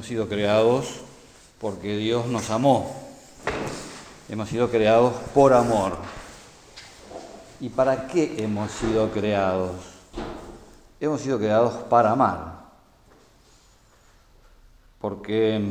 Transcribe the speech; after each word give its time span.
Hemos 0.00 0.08
sido 0.08 0.30
creados 0.30 0.86
porque 1.60 1.94
Dios 1.98 2.24
nos 2.24 2.48
amó. 2.48 2.90
Hemos 4.30 4.48
sido 4.48 4.70
creados 4.70 5.12
por 5.34 5.52
amor. 5.52 5.92
¿Y 7.60 7.68
para 7.68 8.06
qué 8.06 8.42
hemos 8.42 8.70
sido 8.70 9.10
creados? 9.10 9.72
Hemos 11.00 11.20
sido 11.20 11.36
creados 11.36 11.74
para 11.90 12.12
amar. 12.12 12.60
Porque 15.02 15.62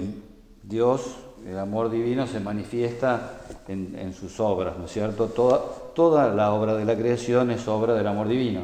Dios, 0.61 1.15
el 1.43 1.57
amor 1.57 1.89
divino, 1.89 2.27
se 2.27 2.39
manifiesta 2.39 3.31
en, 3.67 4.13
sus 4.13 4.39
obras, 4.39 4.77
¿no 4.77 4.85
es 4.85 4.91
cierto? 4.91 5.25
Toda, 5.95 6.31
la 6.35 6.53
obra 6.53 6.75
de 6.75 6.85
la 6.85 6.95
creación 6.95 7.49
es 7.49 7.67
obra 7.67 7.95
del 7.95 8.05
amor 8.05 8.27
divino. 8.27 8.61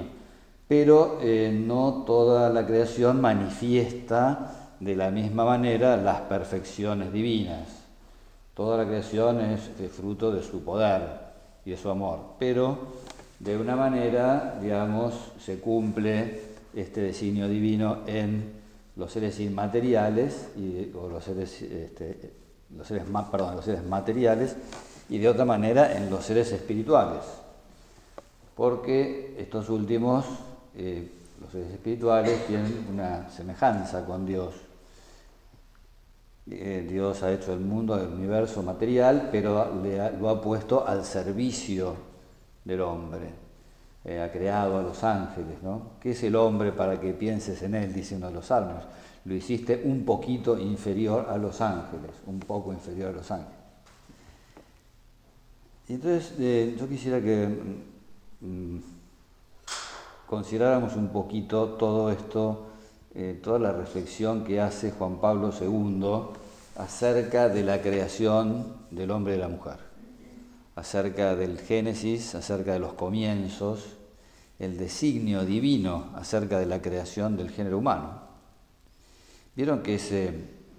Pero 0.67 1.17
eh, 1.23 1.51
no 1.51 2.03
toda 2.05 2.51
la 2.51 2.67
creación 2.67 3.19
manifiesta 3.19 4.61
de 4.85 4.95
la 4.95 5.09
misma 5.09 5.45
manera 5.45 5.97
las 5.97 6.21
perfecciones 6.21 7.11
divinas. 7.11 7.67
Toda 8.53 8.77
la 8.77 8.85
creación 8.85 9.41
es 9.41 9.91
fruto 9.91 10.31
de 10.31 10.43
su 10.43 10.63
poder 10.63 11.01
y 11.65 11.71
de 11.71 11.77
su 11.77 11.89
amor, 11.89 12.35
pero 12.37 12.77
de 13.39 13.57
una 13.57 13.75
manera, 13.75 14.59
digamos, 14.61 15.15
se 15.43 15.59
cumple 15.59 16.39
este 16.75 17.01
designio 17.01 17.47
divino 17.47 18.01
en 18.05 18.53
los 18.95 19.11
seres 19.11 19.39
inmateriales 19.39 20.49
y, 20.55 20.91
o 20.95 21.09
los 21.09 21.23
seres, 21.23 21.63
este, 21.63 22.33
los 22.77 22.87
seres, 22.87 23.05
perdón, 23.31 23.55
los 23.55 23.65
seres 23.65 23.83
materiales 23.83 24.55
y 25.09 25.17
de 25.17 25.27
otra 25.27 25.45
manera 25.45 25.97
en 25.97 26.11
los 26.11 26.23
seres 26.23 26.51
espirituales, 26.51 27.23
porque 28.55 29.35
estos 29.39 29.67
últimos, 29.67 30.25
eh, 30.77 31.09
los 31.41 31.51
seres 31.51 31.71
espirituales, 31.71 32.45
tienen 32.45 32.85
una 32.93 33.27
semejanza 33.31 34.05
con 34.05 34.27
Dios 34.27 34.64
eh, 36.49 36.85
Dios 36.87 37.23
ha 37.23 37.31
hecho 37.31 37.53
el 37.53 37.59
mundo, 37.59 37.99
el 37.99 38.07
universo 38.07 38.61
material, 38.61 39.29
pero 39.31 39.71
lo 40.19 40.29
ha 40.29 40.41
puesto 40.41 40.87
al 40.87 41.03
servicio 41.03 41.95
del 42.63 42.81
hombre. 42.81 43.45
Eh, 44.03 44.21
ha 44.21 44.31
creado 44.31 44.77
a 44.77 44.83
los 44.83 45.03
ángeles, 45.03 45.63
¿no? 45.63 45.93
¿Qué 45.99 46.11
es 46.11 46.23
el 46.23 46.35
hombre 46.35 46.71
para 46.71 46.99
que 46.99 47.13
pienses 47.13 47.63
en 47.63 47.73
él? 47.73 47.91
Dice 47.91 48.15
uno 48.15 48.27
de 48.27 48.33
los 48.33 48.45
salmos. 48.45 48.83
Lo 49.25 49.33
hiciste 49.33 49.81
un 49.83 50.05
poquito 50.05 50.59
inferior 50.59 51.27
a 51.27 51.37
los 51.37 51.59
ángeles, 51.61 52.11
un 52.27 52.39
poco 52.39 52.71
inferior 52.71 53.09
a 53.09 53.13
los 53.13 53.31
ángeles. 53.31 53.55
entonces 55.87 56.35
eh, 56.37 56.75
yo 56.79 56.87
quisiera 56.87 57.19
que 57.19 57.47
mm, 58.41 58.77
consideráramos 60.27 60.95
un 60.95 61.07
poquito 61.09 61.69
todo 61.69 62.11
esto 62.11 62.67
eh, 63.17 63.39
toda 63.41 63.59
la 63.59 63.71
reflexión 63.71 64.43
que 64.43 64.59
hace 64.59 64.91
Juan 64.91 65.21
Pablo 65.21 65.53
II 65.57 66.35
acerca 66.75 67.47
de 67.47 67.63
la 67.63 67.81
creación 67.81 68.73
del 68.91 69.09
hombre 69.11 69.35
y 69.35 69.39
la 69.39 69.47
mujer, 69.47 69.77
acerca 70.75 71.33
del 71.37 71.57
Génesis, 71.57 72.35
acerca 72.35 72.73
de 72.73 72.79
los 72.79 72.91
comienzos, 72.91 73.95
el 74.59 74.77
designio 74.77 75.45
divino 75.45 76.11
acerca 76.15 76.59
de 76.59 76.65
la 76.65 76.81
creación 76.81 77.37
del 77.37 77.51
género 77.51 77.77
humano. 77.77 78.19
Vieron 79.55 79.81
que 79.81 79.97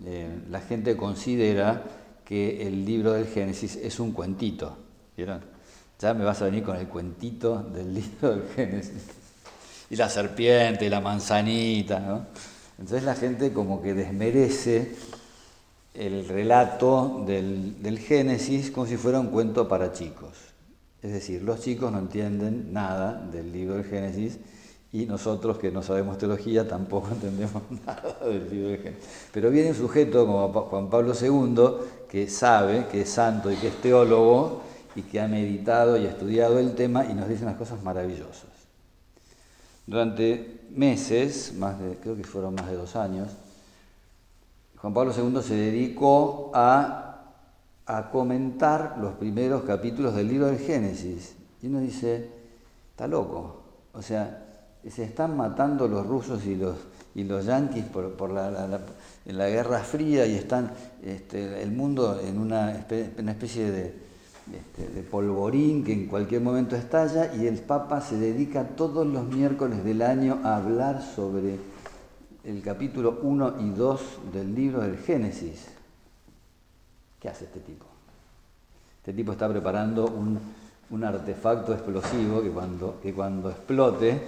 eh, 0.05 0.39
la 0.51 0.61
gente 0.61 0.95
considera 0.95 1.85
que 2.23 2.67
el 2.67 2.85
libro 2.85 3.13
del 3.13 3.29
Génesis 3.29 3.77
es 3.77 3.99
un 3.99 4.13
cuentito. 4.13 4.77
¿Vieron? 5.17 5.41
Ya 5.99 6.13
me 6.13 6.25
vas 6.25 6.43
a 6.43 6.45
venir 6.45 6.63
con 6.63 6.77
el 6.77 6.87
cuentito 6.87 7.63
del 7.63 7.95
libro 7.95 8.37
del 8.37 8.49
Génesis 8.55 9.26
y 9.91 9.97
la 9.97 10.09
serpiente, 10.09 10.87
y 10.87 10.89
la 10.89 11.01
manzanita, 11.01 12.01
¿no? 12.01 12.27
Entonces 12.79 13.05
la 13.05 13.15
gente 13.15 13.53
como 13.53 13.81
que 13.81 13.95
desmerece 13.95 14.93
el 15.95 16.29
relato 16.29 17.25
del, 17.27 17.83
del, 17.83 17.99
Génesis 17.99 18.71
como 18.71 18.87
si 18.87 18.97
fuera 18.97 19.19
un 19.19 19.29
cuento 19.29 19.67
para 19.67 19.93
chicos. 19.93 20.37
Es 21.03 21.13
decir, 21.13 21.43
los 21.43 21.61
chicos 21.61 21.91
no 21.91 21.99
entienden 21.99 22.73
nada 22.73 23.13
del 23.33 23.51
libro 23.51 23.77
del 23.77 23.85
Génesis 23.85 24.39
y 24.93 25.07
nosotros 25.07 25.59
que 25.59 25.71
no 25.71 25.83
sabemos 25.83 26.19
teología 26.19 26.69
tampoco 26.69 27.09
entendemos 27.13 27.63
nada 27.87 28.19
del 28.27 28.51
libro 28.51 28.69
del 28.71 28.83
Génesis. 28.83 29.09
Pero 29.33 29.51
viene 29.51 29.71
un 29.71 29.77
sujeto 29.77 30.27
como 30.27 30.49
Juan 30.49 30.91
Pablo 30.91 31.15
II 31.19 32.09
que 32.11 32.29
sabe, 32.29 32.87
que 32.91 33.03
es 33.03 33.09
santo 33.09 33.51
y 33.51 33.57
que 33.57 33.69
es 33.69 33.81
teólogo 33.81 34.63
y 34.95 35.03
que 35.03 35.21
ha 35.21 35.29
meditado 35.29 35.97
y 35.97 36.05
estudiado 36.05 36.59
el 36.59 36.75
tema 36.75 37.07
y 37.07 37.15
nos 37.15 37.29
dice 37.29 37.45
unas 37.45 37.57
cosas 37.57 37.83
maravillosas. 37.83 38.56
Durante 39.87 40.67
meses, 40.71 41.55
más 41.57 41.79
de, 41.79 41.97
creo 41.97 42.17
que 42.17 42.25
fueron 42.25 42.55
más 42.55 42.67
de 42.67 42.77
dos 42.77 42.97
años, 42.97 43.29
Juan 44.77 44.93
Pablo 44.93 45.13
II 45.17 45.41
se 45.43 45.55
dedicó 45.55 46.51
a, 46.55 47.03
comentar 48.11 48.97
los 49.01 49.15
primeros 49.15 49.63
capítulos 49.63 50.17
del 50.17 50.27
libro 50.27 50.47
del 50.47 50.59
Génesis. 50.59 51.37
Y 51.63 51.69
uno 51.69 51.79
dice, 51.79 52.29
está 52.91 53.07
loco. 53.07 53.63
O 53.93 54.03
sea, 54.03 54.45
se 54.89 55.05
están 55.05 55.37
matando 55.37 55.87
los 55.87 56.05
rusos 56.05 56.45
y 56.47 56.57
los, 56.57 56.77
y 57.15 57.23
los 57.23 57.47
yanquis 57.47 57.85
por, 57.85 58.31
la, 58.31 58.81
en 59.25 59.39
la 59.39 59.49
Guerra 59.49 59.79
Fría 59.79 60.27
y 60.27 60.35
están 60.35 60.73
este, 61.05 61.63
el 61.63 61.71
mundo 61.71 62.21
en 62.21 62.39
una 62.39 62.73
especie 62.73 63.71
de, 63.71 64.06
este, 64.53 64.89
de 64.89 65.03
polvorín 65.03 65.83
que 65.83 65.93
en 65.93 66.07
cualquier 66.07 66.41
momento 66.41 66.77
estalla 66.77 67.35
y 67.35 67.47
el 67.47 67.59
Papa 67.59 68.01
se 68.01 68.17
dedica 68.17 68.63
todos 68.77 69.05
los 69.05 69.25
miércoles 69.25 69.83
del 69.85 70.03
año 70.03 70.39
a 70.45 70.57
hablar 70.57 71.03
sobre 71.03 71.59
el 72.45 72.63
capítulo 72.63 73.19
1 73.23 73.55
y 73.61 73.71
2 73.71 74.01
del 74.33 74.55
libro 74.55 74.83
del 74.83 74.99
Génesis. 74.99 75.67
¿Qué 77.19 77.29
hace 77.29 77.47
este 77.47 77.59
tipo? 77.59 77.87
Este 78.99 79.13
tipo 79.13 79.33
está 79.33 79.49
preparando 79.49 80.07
un, 80.07 80.39
un 80.91 81.05
artefacto 81.05 81.73
explosivo 81.73 82.41
que 82.41 82.51
cuando, 82.51 83.01
que 83.03 83.13
cuando 83.13 83.51
explote 83.51 84.21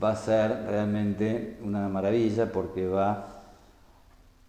va 0.00 0.10
a 0.10 0.16
ser 0.16 0.66
realmente 0.68 1.58
una 1.64 1.88
maravilla 1.88 2.50
porque 2.50 2.86
va 2.86 3.26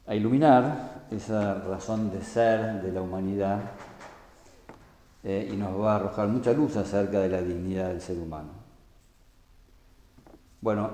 a 0.05 0.13
iluminar 0.13 1.05
esa 1.09 1.55
razón 1.55 2.11
de 2.11 2.21
ser 2.21 2.83
de 2.83 2.91
la 2.91 3.01
humanidad 3.01 3.59
eh, 5.25 5.49
y 5.51 5.55
nos 5.55 5.81
va 5.81 5.93
a 5.93 5.95
arrojar 5.95 6.27
mucha 6.27 6.53
luz 6.53 6.77
acerca 6.77 7.19
de 7.19 7.29
la 7.29 7.41
dignidad 7.41 7.89
del 7.89 7.99
ser 7.99 8.19
humano. 8.19 8.49
Bueno, 10.61 10.91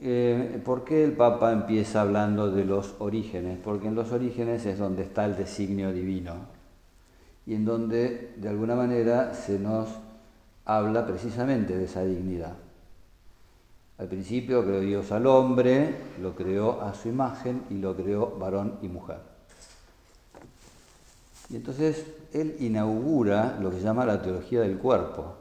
eh, 0.00 0.62
¿por 0.64 0.84
qué 0.84 1.02
el 1.02 1.12
Papa 1.12 1.52
empieza 1.52 2.00
hablando 2.00 2.52
de 2.52 2.64
los 2.64 2.94
orígenes? 3.00 3.58
Porque 3.62 3.88
en 3.88 3.96
los 3.96 4.12
orígenes 4.12 4.64
es 4.66 4.78
donde 4.78 5.02
está 5.02 5.24
el 5.24 5.36
designio 5.36 5.92
divino 5.92 6.34
y 7.44 7.54
en 7.54 7.64
donde 7.64 8.34
de 8.36 8.48
alguna 8.48 8.76
manera 8.76 9.34
se 9.34 9.58
nos 9.58 9.88
habla 10.64 11.04
precisamente 11.04 11.76
de 11.76 11.84
esa 11.84 12.04
dignidad. 12.04 12.54
Al 13.98 14.06
principio 14.06 14.64
creó 14.64 14.80
Dios 14.80 15.10
al 15.10 15.26
hombre, 15.26 15.94
lo 16.20 16.36
creó 16.36 16.82
a 16.82 16.94
su 16.94 17.08
imagen 17.08 17.64
y 17.68 17.74
lo 17.74 17.96
creó 17.96 18.38
varón 18.38 18.78
y 18.80 18.86
mujer. 18.88 19.31
Y 21.52 21.56
entonces 21.56 22.06
él 22.32 22.56
inaugura 22.60 23.58
lo 23.60 23.70
que 23.70 23.76
se 23.76 23.82
llama 23.82 24.06
la 24.06 24.22
teología 24.22 24.62
del 24.62 24.78
cuerpo. 24.78 25.34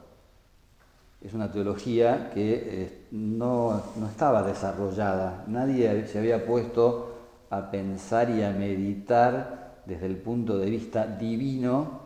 Es 1.21 1.33
una 1.33 1.49
teología 1.49 2.31
que 2.33 2.53
eh, 2.53 3.07
no, 3.11 3.81
estaba 4.09 4.43
desarrollada, 4.43 5.45
nadie 5.47 6.05
se 6.07 6.19
había 6.19 6.45
puesto 6.45 7.15
a 7.49 7.71
pensar 7.71 8.29
y 8.29 8.43
a 8.43 8.51
meditar 8.51 9.83
desde 9.85 10.07
el 10.07 10.17
punto 10.17 10.57
de 10.57 10.69
vista 10.69 11.05
divino 11.05 12.01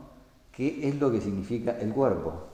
qué 0.51 0.87
es 0.87 0.99
lo 0.99 1.11
que 1.11 1.21
significa 1.21 1.79
el 1.79 1.91
cuerpo, 1.91 2.47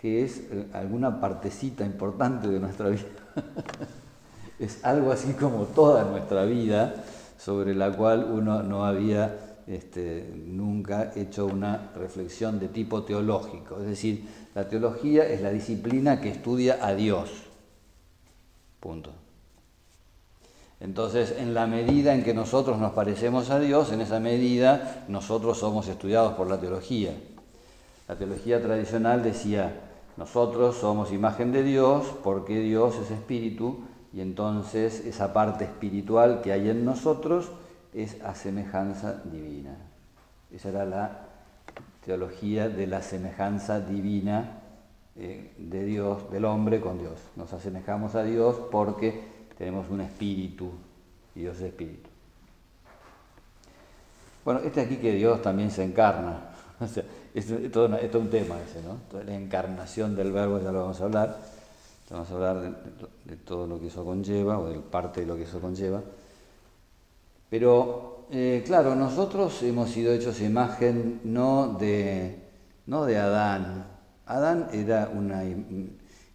que 0.00 0.24
es 0.24 0.38
eh, 0.50 0.68
alguna 0.72 1.20
partecita 1.20 1.84
importante 1.84 2.48
de 2.48 2.60
nuestra 2.60 2.88
vida. 2.88 3.04
es 4.58 4.82
algo 4.84 5.12
así 5.12 5.34
como 5.34 5.64
toda 5.64 6.04
nuestra 6.04 6.44
vida 6.44 6.94
sobre 7.36 7.74
la 7.74 7.94
cual 7.94 8.26
uno 8.30 8.62
no 8.62 8.84
había 8.86 9.49
este, 9.66 10.32
nunca 10.34 11.12
hecho 11.14 11.46
una 11.46 11.92
reflexión 11.96 12.58
de 12.58 12.68
tipo 12.68 13.02
teológico. 13.02 13.78
Es 13.80 13.86
decir, 13.86 14.24
la 14.54 14.68
teología 14.68 15.26
es 15.26 15.40
la 15.42 15.50
disciplina 15.50 16.20
que 16.20 16.30
estudia 16.30 16.84
a 16.84 16.94
Dios. 16.94 17.30
Punto. 18.80 19.12
Entonces, 20.80 21.34
en 21.38 21.52
la 21.52 21.66
medida 21.66 22.14
en 22.14 22.24
que 22.24 22.32
nosotros 22.32 22.78
nos 22.78 22.92
parecemos 22.92 23.50
a 23.50 23.60
Dios, 23.60 23.92
en 23.92 24.00
esa 24.00 24.18
medida 24.18 25.04
nosotros 25.08 25.58
somos 25.58 25.88
estudiados 25.88 26.32
por 26.34 26.48
la 26.48 26.58
teología. 26.58 27.12
La 28.08 28.16
teología 28.16 28.62
tradicional 28.62 29.22
decía, 29.22 29.72
nosotros 30.16 30.76
somos 30.76 31.12
imagen 31.12 31.52
de 31.52 31.62
Dios 31.62 32.06
porque 32.24 32.60
Dios 32.60 32.96
es 32.96 33.10
espíritu 33.10 33.80
y 34.12 34.20
entonces 34.20 35.04
esa 35.06 35.32
parte 35.32 35.64
espiritual 35.64 36.40
que 36.42 36.52
hay 36.52 36.70
en 36.70 36.84
nosotros 36.84 37.50
es 37.94 38.20
a 38.22 38.34
semejanza 38.34 39.22
divina. 39.24 39.76
Esa 40.50 40.70
era 40.70 40.84
la 40.84 41.26
teología 42.04 42.68
de 42.68 42.86
la 42.86 43.02
semejanza 43.02 43.80
divina 43.80 44.60
eh, 45.16 45.52
de 45.58 45.84
Dios, 45.84 46.30
del 46.30 46.44
hombre 46.44 46.80
con 46.80 46.98
Dios. 46.98 47.18
Nos 47.36 47.52
asemejamos 47.52 48.14
a 48.14 48.22
Dios 48.22 48.56
porque 48.70 49.22
tenemos 49.58 49.90
un 49.90 50.00
espíritu 50.00 50.70
y 51.34 51.40
Dios 51.40 51.56
es 51.58 51.64
espíritu. 51.64 52.08
Bueno, 54.44 54.60
este 54.60 54.80
aquí 54.80 54.96
que 54.96 55.12
Dios 55.12 55.42
también 55.42 55.70
se 55.70 55.84
encarna. 55.84 56.50
es, 57.34 57.70
todo, 57.70 57.86
un 57.86 58.30
tema 58.30 58.56
ese, 58.62 58.82
¿no? 58.82 58.98
La 59.22 59.34
encarnación 59.34 60.16
del 60.16 60.32
verbo, 60.32 60.60
ya 60.60 60.72
lo 60.72 60.80
vamos 60.80 61.00
a 61.00 61.04
hablar. 61.04 61.38
Vamos 62.10 62.30
a 62.30 62.34
hablar 62.34 62.82
de, 63.24 63.36
todo 63.36 63.66
lo 63.66 63.78
que 63.78 63.86
eso 63.88 64.04
conlleva, 64.04 64.58
o 64.58 64.68
de 64.68 64.80
parte 64.80 65.20
de 65.20 65.26
lo 65.26 65.36
que 65.36 65.42
eso 65.42 65.60
conlleva. 65.60 66.02
Pero, 67.50 68.26
eh, 68.30 68.62
claro, 68.64 68.94
nosotros 68.94 69.62
hemos 69.64 69.90
sido 69.90 70.12
hechos 70.12 70.40
imagen 70.40 71.20
no 71.24 71.76
de, 71.78 72.36
no 72.86 73.04
de 73.04 73.18
Adán. 73.18 73.86
Adán 74.26 74.68
era, 74.72 75.10
una, 75.12 75.42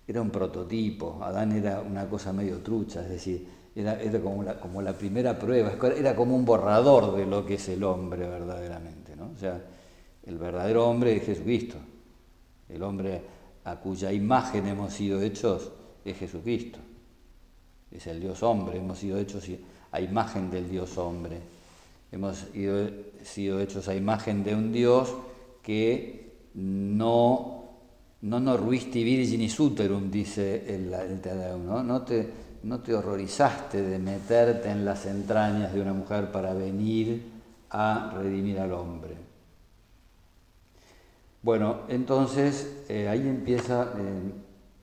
era 0.06 0.22
un 0.22 0.30
prototipo, 0.30 1.20
Adán 1.24 1.54
era 1.54 1.80
una 1.80 2.10
cosa 2.10 2.34
medio 2.34 2.58
trucha, 2.60 3.02
es 3.02 3.10
decir, 3.10 3.48
era, 3.74 3.98
como, 4.22 4.44
la, 4.44 4.60
como 4.60 4.82
la 4.82 4.94
primera 4.94 5.40
prueba, 5.40 5.74
era 5.98 6.16
como 6.16 6.36
un 6.36 6.46
borrador 6.46 7.16
de 7.16 7.26
lo 7.26 7.46
que 7.46 7.56
es 7.56 7.70
el 7.70 7.84
hombre 7.84 8.28
verdaderamente. 8.28 9.16
¿no? 9.16 9.32
O 9.34 9.38
sea, 9.38 9.62
el 10.26 10.38
verdadero 10.38 10.88
hombre 10.88 11.16
es 11.16 11.24
Jesucristo. 11.24 11.78
El 12.68 12.84
hombre 12.84 13.22
a 13.64 13.76
cuya 13.78 14.12
imagen 14.12 14.68
hemos 14.68 14.94
sido 14.94 15.22
hechos 15.22 15.72
es 16.04 16.18
Jesucristo. 16.18 16.80
Es 17.92 18.08
el 18.08 18.20
Dios 18.20 18.44
hombre, 18.44 18.80
hemos 18.80 18.98
sido 18.98 19.18
hechos 19.18 19.48
a 19.96 20.02
imagen 20.02 20.52
del 20.52 20.70
Dios 20.70 20.98
hombre. 20.98 21.40
Hemos 22.12 22.46
sido 23.24 23.60
hechos 23.60 23.88
a 23.88 23.96
imagen 23.96 24.44
de 24.44 24.54
un 24.54 24.72
Dios 24.72 25.14
que 25.64 26.34
no, 26.56 27.64
no 28.22 28.40
nos 28.40 28.60
ruisti 28.60 29.04
virgini 29.04 29.50
suterum, 29.50 30.12
dice 30.12 30.76
el, 30.76 30.94
el 30.94 31.66
¿no? 31.66 31.82
No 31.82 32.02
te, 32.02 32.30
no 32.64 32.80
te 32.80 32.94
horrorizaste 32.94 33.82
de 33.82 34.00
meterte 34.00 34.70
en 34.70 34.84
las 34.84 35.06
entrañas 35.06 35.74
de 35.74 35.82
una 35.82 35.94
mujer 35.94 36.32
para 36.32 36.54
venir 36.54 37.24
a 37.70 38.12
redimir 38.16 38.60
al 38.60 38.74
hombre. 38.74 39.16
Bueno, 41.42 41.82
entonces 41.90 42.86
eh, 42.90 43.08
ahí 43.08 43.28
empieza 43.28 43.94
eh, 43.98 44.32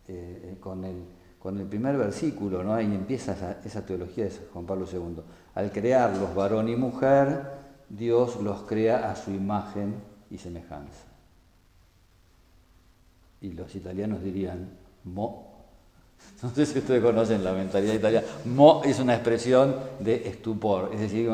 eh, 0.08 0.56
con, 0.60 0.84
el, 0.84 1.02
con, 1.42 1.58
el, 1.58 1.66
primer 1.66 1.96
versículo, 1.96 2.62
¿no? 2.62 2.72
ahí 2.72 2.86
empieza 2.86 3.58
esa, 3.64 3.84
teología 3.84 4.24
de 4.24 4.30
Juan 4.52 4.64
Pablo 4.64 4.86
II. 4.90 5.22
Al 5.54 5.72
crearlos 5.72 6.34
varón 6.34 6.68
y 6.68 6.76
mujer, 6.76 7.50
Dios 7.88 8.40
los 8.40 8.62
crea 8.62 9.10
a 9.10 9.16
su 9.16 9.32
imagen 9.32 9.96
y 10.30 10.38
semejanza. 10.38 11.04
Y 13.40 13.52
los 13.52 13.74
italianos 13.74 14.22
dirían 14.22 14.70
mo. 15.04 15.48
No 16.42 16.50
sé 16.50 16.64
si 16.66 16.78
ustedes 16.78 17.02
conocen 17.02 17.42
la 17.42 17.52
mentalidad 17.52 17.94
italiana. 17.94 18.26
Mo 18.44 18.82
es 18.84 19.00
una 19.00 19.14
expresión 19.14 19.74
de 19.98 20.28
estupor, 20.28 20.90
es 20.94 21.00
decir, 21.00 21.28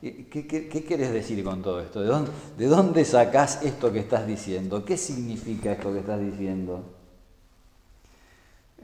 ¿Qué, 0.00 0.84
quieres 0.84 1.12
decir 1.12 1.44
con 1.44 1.62
todo 1.62 1.80
esto? 1.80 2.00
¿De 2.00 2.08
dónde, 2.08 2.32
¿De 2.58 2.66
dónde 2.66 3.04
sacás 3.04 3.62
esto 3.62 3.92
que 3.92 4.00
estás 4.00 4.26
diciendo? 4.26 4.84
¿Qué 4.84 4.96
significa 4.96 5.70
esto 5.70 5.92
que 5.92 6.00
estás 6.00 6.20
diciendo? 6.20 6.82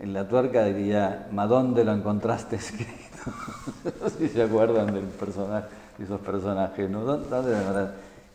En 0.01 0.13
la 0.13 0.29
tuerca 0.29 0.65
diría, 0.65 1.29
¿ma 1.33 1.47
dónde 1.47 1.85
lo 1.85 1.93
encontraste 1.93 2.57
escrito? 2.57 2.93
si 4.19 4.29
se 4.29 4.43
acuerdan 4.43 4.95
del 4.95 5.05
personaje, 5.05 5.69
de 5.99 6.05
esos 6.05 6.21
personajes, 6.21 6.89
¿no? 6.89 7.19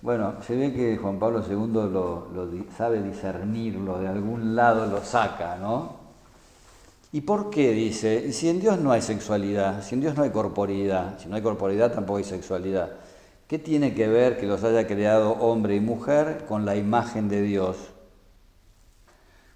bueno, 0.01 0.35
se 0.45 0.55
ve 0.57 0.73
que 0.73 0.97
Juan 0.97 1.17
Pablo 1.17 1.41
II 1.47 1.89
lo, 1.89 2.27
sabe 2.77 3.01
discernirlo, 3.01 3.99
de 3.99 4.09
algún 4.09 4.55
lado 4.55 4.85
lo 4.87 5.01
saca, 5.01 5.55
¿no? 5.55 6.03
¿Y 7.13 7.21
por 7.21 7.49
qué 7.49 7.71
dice? 7.71 8.33
Si 8.33 8.49
en 8.49 8.59
Dios 8.59 8.79
no 8.79 8.91
hay 8.91 9.01
sexualidad, 9.01 9.81
si 9.83 9.95
en 9.95 10.01
Dios 10.01 10.17
no 10.17 10.23
hay 10.23 10.31
corporidad, 10.31 11.17
si 11.19 11.29
no 11.29 11.35
hay 11.35 11.41
corporidad 11.41 11.93
tampoco 11.93 12.17
hay 12.17 12.23
sexualidad. 12.25 12.91
¿Qué 13.47 13.59
tiene 13.59 13.93
que 13.93 14.07
ver 14.07 14.37
que 14.37 14.47
los 14.47 14.63
haya 14.63 14.87
creado 14.87 15.33
hombre 15.33 15.75
y 15.75 15.79
mujer 15.79 16.45
con 16.47 16.65
la 16.65 16.75
imagen 16.75 17.29
de 17.29 17.41
Dios? 17.43 17.77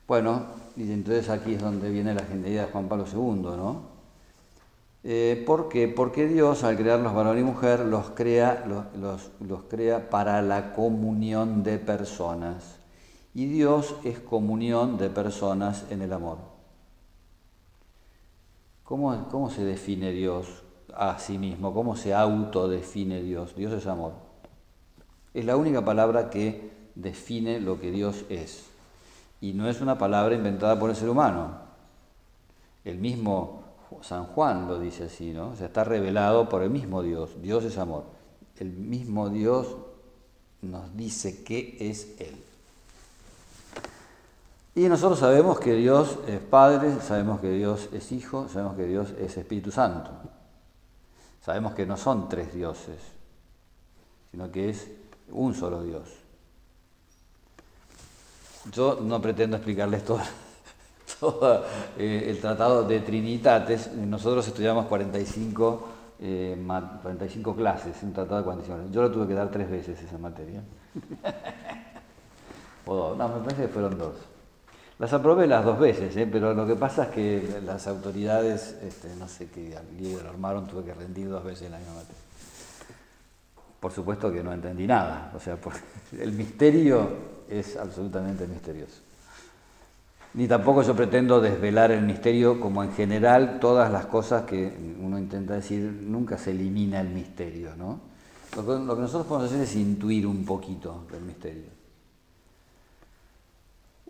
Bueno, 0.07 0.45
y 0.77 0.91
entonces 0.91 1.29
aquí 1.29 1.55
es 1.55 1.61
donde 1.61 1.89
viene 1.89 2.13
la 2.13 2.23
genialidad 2.23 2.67
de 2.67 2.71
Juan 2.71 2.87
Pablo 2.87 3.05
II, 3.11 3.41
¿no? 3.57 3.97
Eh, 5.03 5.43
¿Por 5.45 5.69
qué? 5.69 5.87
Porque 5.87 6.27
Dios 6.27 6.63
al 6.63 6.77
crearlos 6.77 7.13
varón 7.13 7.39
y 7.39 7.43
mujer 7.43 7.79
los 7.81 8.11
crea, 8.11 8.65
los, 8.95 9.31
los 9.39 9.63
crea 9.63 10.09
para 10.09 10.41
la 10.41 10.73
comunión 10.73 11.63
de 11.63 11.77
personas. 11.79 12.77
Y 13.33 13.45
Dios 13.45 13.95
es 14.03 14.19
comunión 14.19 14.97
de 14.97 15.09
personas 15.09 15.85
en 15.89 16.01
el 16.01 16.13
amor. 16.13 16.37
¿Cómo, 18.87 19.49
se 19.49 19.65
define 19.65 20.11
Dios 20.11 20.63
a 20.95 21.19
sí 21.19 21.37
mismo? 21.37 21.73
¿Cómo 21.73 21.97
se 21.97 22.13
autodefine 22.13 23.21
Dios? 23.21 23.53
Dios 23.53 23.73
es 23.73 23.85
amor. 23.85 24.13
Es 25.33 25.43
la 25.43 25.57
única 25.57 25.83
palabra 25.83 26.29
que 26.29 26.71
define 26.95 27.59
lo 27.59 27.81
que 27.81 27.91
Dios 27.91 28.23
es. 28.29 28.65
Y 29.41 29.53
no 29.53 29.69
es 29.69 29.81
una 29.81 29.97
palabra 29.97 30.35
inventada 30.35 30.79
por 30.79 30.89
el 30.89 30.95
ser 30.95 31.09
humano. 31.09 31.51
El 32.83 32.97
mismo 32.97 33.63
San 34.01 34.25
Juan 34.25 34.67
lo 34.67 34.79
dice 34.79 35.05
así, 35.05 35.31
¿no? 35.31 35.49
O 35.49 35.55
sea, 35.55 35.67
está 35.67 35.83
revelado 35.83 36.49
por 36.49 36.63
el 36.63 36.69
mismo 36.69 37.01
Dios. 37.03 37.41
Dios 37.41 37.63
es 37.63 37.77
amor. 37.77 38.05
El 38.57 38.71
mismo 38.71 39.29
Dios 39.29 39.75
nos 40.61 40.95
dice 40.95 41.43
qué 41.43 41.77
es 41.79 42.15
Él. 42.19 42.43
Y 44.75 44.87
nosotros 44.89 45.19
sabemos 45.19 45.59
que 45.59 45.73
Dios 45.73 46.19
es 46.27 46.39
Padre, 46.39 46.99
sabemos 47.01 47.39
que 47.39 47.49
Dios 47.49 47.89
es 47.93 48.11
Hijo, 48.11 48.47
sabemos 48.47 48.75
que 48.75 48.85
Dios 48.85 49.11
es 49.19 49.35
Espíritu 49.35 49.71
Santo. 49.71 50.11
Sabemos 51.41 51.73
que 51.73 51.85
no 51.85 51.97
son 51.97 52.29
tres 52.29 52.53
dioses, 52.53 52.99
sino 54.31 54.51
que 54.51 54.69
es 54.69 54.87
un 55.31 55.55
solo 55.55 55.81
Dios. 55.81 56.03
Yo 58.71 58.99
no 59.01 59.21
pretendo 59.21 59.57
explicarles 59.57 60.03
todo, 61.19 61.65
eh, 61.97 62.25
el 62.29 62.39
tratado 62.39 62.83
de 62.83 62.99
Trinitates. 63.01 63.93
Nosotros 63.93 64.47
estudiamos 64.47 64.85
45, 64.87 65.87
45 67.01 67.51
eh, 67.51 67.55
clases, 67.55 68.03
un 68.03 68.13
tratado 68.13 68.37
de 68.37 68.43
45. 68.43 68.91
Yo 68.91 69.01
lo 69.01 69.11
tuve 69.11 69.27
que 69.27 69.33
dar 69.33 69.49
tres 69.49 69.69
veces 69.69 70.01
esa 70.01 70.17
materia. 70.17 70.61
o 72.85 72.95
dos, 72.95 73.17
no, 73.17 73.27
me 73.29 73.39
parece 73.41 73.63
que 73.63 73.67
fueron 73.67 73.97
dos. 73.97 74.15
Las 74.99 75.13
aprobé 75.13 75.45
las 75.45 75.63
dos 75.63 75.77
veces, 75.77 76.15
¿eh? 76.17 76.27
pero 76.29 76.55
lo 76.55 76.65
que 76.65 76.75
pasa 76.75 77.03
es 77.03 77.09
que 77.09 77.61
las 77.63 77.85
autoridades, 77.87 78.79
este, 78.81 79.15
no 79.15 79.27
sé 79.27 79.47
qué 79.47 79.77
libro 79.99 80.27
armaron, 80.27 80.65
tuve 80.65 80.85
que 80.85 80.93
rendir 80.93 81.29
dos 81.29 81.43
veces 81.43 81.69
la 81.69 81.77
misma 81.77 81.93
materia. 81.93 82.21
Por 83.79 83.91
supuesto 83.91 84.31
que 84.31 84.41
no 84.41 84.51
entendí 84.51 84.87
nada, 84.87 85.31
o 85.35 85.39
sea, 85.39 85.59
el 86.19 86.31
misterio 86.31 87.36
es 87.49 87.77
absolutamente 87.77 88.47
misterioso. 88.47 89.01
Ni 90.33 90.47
tampoco 90.47 90.83
yo 90.83 90.95
pretendo 90.95 91.41
desvelar 91.41 91.91
el 91.91 92.03
misterio 92.03 92.59
como 92.59 92.83
en 92.83 92.91
general 92.91 93.59
todas 93.59 93.91
las 93.91 94.05
cosas 94.05 94.43
que 94.43 94.71
uno 95.01 95.17
intenta 95.17 95.55
decir, 95.55 95.81
nunca 95.81 96.37
se 96.37 96.51
elimina 96.51 97.01
el 97.01 97.09
misterio, 97.09 97.75
¿no? 97.75 97.99
Lo 98.55 98.63
que, 98.95 99.01
nosotros 99.01 99.25
podemos 99.25 99.51
hacer 99.51 99.63
es 99.63 99.75
intuir 99.75 100.27
un 100.27 100.45
poquito 100.45 101.05
del 101.11 101.21
misterio. 101.23 101.77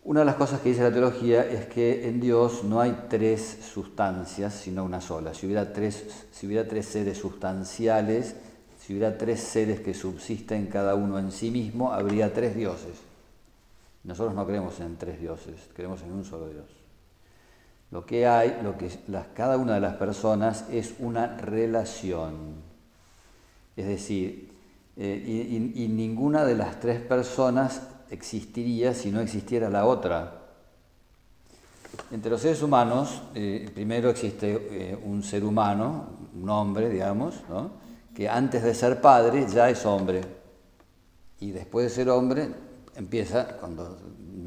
Una 0.04 0.22
de 0.22 0.26
las 0.26 0.36
cosas 0.36 0.62
que 0.62 0.70
dice 0.70 0.84
la 0.84 0.92
teología 0.92 1.46
es 1.46 1.66
que 1.66 2.08
en 2.08 2.22
Dios 2.22 2.64
no 2.64 2.80
hay 2.80 3.06
tres 3.10 3.60
sustancias, 3.74 4.54
sino 4.54 4.84
una 4.86 5.02
sola. 5.02 5.34
Si 5.34 5.46
hubiera 5.46 5.74
tres, 5.74 6.26
si 6.32 6.48
hubiera 6.48 6.68
tres 6.68 6.86
seres 6.86 7.18
sustanciales, 7.18 8.36
si 8.80 8.94
hubiera 8.94 9.18
tres 9.18 9.42
seres 9.42 9.82
que 9.82 9.94
subsisten 9.94 10.68
cada 10.68 10.96
uno 10.96 11.20
en 11.20 11.32
sí 11.32 11.52
mismo, 11.52 11.92
habría 11.92 12.34
tres 12.34 12.56
dioses. 12.56 13.07
Nosotros 14.08 14.34
no 14.34 14.48
creemos 14.48 14.80
en 14.80 14.98
tres 14.98 15.20
dioses, 15.20 15.70
creemos 15.76 16.02
en 16.02 16.14
un 16.14 16.26
solo 16.26 16.48
Dios. 16.48 16.66
Lo 17.92 18.06
que 18.06 18.26
hay, 18.26 18.60
lo 18.64 18.78
que 18.78 18.90
cada 19.36 19.58
una 19.58 19.76
de 19.76 19.82
las 19.82 19.96
personas 19.96 20.66
es 20.72 20.96
una 21.00 21.38
relación. 21.38 22.56
Es 23.76 23.86
decir, 23.86 24.50
eh, 24.96 25.72
y 25.76 25.88
ninguna 25.88 26.44
de 26.46 26.56
las 26.56 26.80
tres 26.80 27.00
personas 27.02 27.82
existiría 28.10 28.94
si 28.94 29.12
no 29.12 29.20
existiera 29.20 29.70
la 29.70 29.86
otra. 29.86 30.38
Entre 32.12 32.32
los 32.32 32.42
seres 32.42 32.62
humanos, 32.62 33.22
eh, 33.36 33.70
primero 33.74 34.10
existe 34.10 34.92
eh, 34.92 34.98
un 35.04 35.22
ser 35.24 35.44
humano, 35.44 36.06
un 36.36 36.50
hombre, 36.50 36.90
digamos, 36.90 37.36
que 38.16 38.30
antes 38.30 38.64
de 38.64 38.74
ser 38.74 39.02
padre 39.02 39.46
ya 39.48 39.70
es 39.70 39.86
hombre. 39.86 40.22
Y 41.40 41.52
después 41.52 41.86
de 41.86 41.90
ser 41.90 42.10
hombre, 42.10 42.50
empieza, 42.98 43.58
cuando 43.58 43.98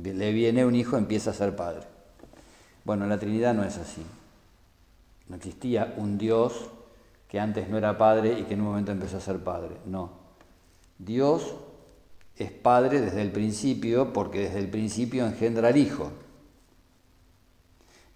le 0.02 0.32
viene 0.32 0.64
un 0.64 0.74
hijo, 0.74 0.96
empieza 0.96 1.30
a 1.30 1.34
ser 1.34 1.56
padre. 1.56 1.86
Bueno, 2.84 3.06
la 3.06 3.18
Trinidad 3.18 3.54
no 3.54 3.64
es 3.64 3.78
así. 3.78 4.02
No 5.28 5.36
existía 5.36 5.94
un 5.96 6.18
Dios 6.18 6.70
que 7.28 7.38
antes 7.38 7.68
no 7.68 7.78
era 7.78 7.96
padre 7.96 8.38
y 8.38 8.44
que 8.44 8.54
en 8.54 8.60
un 8.60 8.68
momento 8.68 8.90
empezó 8.90 9.18
a 9.18 9.20
ser 9.20 9.38
padre. 9.38 9.76
No. 9.86 10.10
Dios 10.98 11.54
es 12.36 12.50
padre 12.50 13.00
desde 13.00 13.22
el 13.22 13.30
principio 13.30 14.12
porque 14.12 14.40
desde 14.40 14.58
el 14.58 14.68
principio 14.68 15.26
engendra 15.26 15.68
al 15.68 15.76
Hijo. 15.76 16.10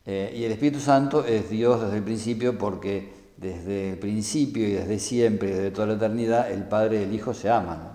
Eh, 0.07 0.35
y 0.37 0.45
el 0.45 0.53
Espíritu 0.53 0.81
Santo 0.81 1.25
es 1.25 1.49
Dios 1.49 1.81
desde 1.81 1.97
el 1.97 2.03
principio 2.03 2.59
porque 2.59 3.12
desde 3.37 3.93
el 3.93 3.99
principio 3.99 4.67
y 4.67 4.73
desde 4.73 4.99
siempre, 4.99 5.50
desde 5.50 5.71
toda 5.71 5.88
la 5.88 5.95
eternidad, 5.95 6.50
el 6.50 6.64
Padre 6.64 7.00
y 7.00 7.05
el 7.05 7.14
Hijo 7.14 7.35
se 7.35 7.50
aman. 7.50 7.94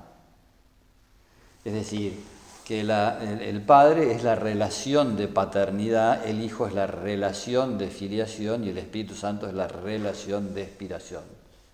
Es 1.66 1.74
decir, 1.74 2.24
que 2.70 2.82
el, 2.82 3.62
Padre 3.64 4.12
es 4.12 4.24
la 4.24 4.36
relación 4.36 5.18
de 5.18 5.28
paternidad, 5.28 6.28
el 6.28 6.42
Hijo 6.42 6.68
es 6.68 6.74
la 6.76 6.86
relación 6.86 7.80
de 7.80 7.88
filiación 7.88 8.64
y 8.64 8.70
el 8.70 8.78
Espíritu 8.78 9.16
Santo 9.16 9.48
es 9.48 9.56
la 9.56 9.68
relación 9.68 10.54
de 10.54 10.62
expiración. 10.62 11.24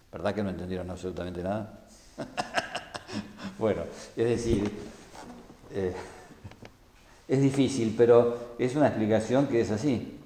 ¿Verdad 0.10 0.34
que 0.34 0.42
no 0.42 0.50
entendieron 0.50 0.89
absolutamente 0.89 1.44
nada? 1.44 1.80
bueno, 3.60 3.82
es 4.15 4.25
decir, 4.25 4.72
eh, 5.74 5.94
es 7.27 7.42
difícil, 7.42 7.94
pero 7.98 8.56
es 8.58 8.74
una 8.77 8.88
explicación 8.88 9.48
que 9.48 9.60
es 9.60 9.72
así. 9.72 10.18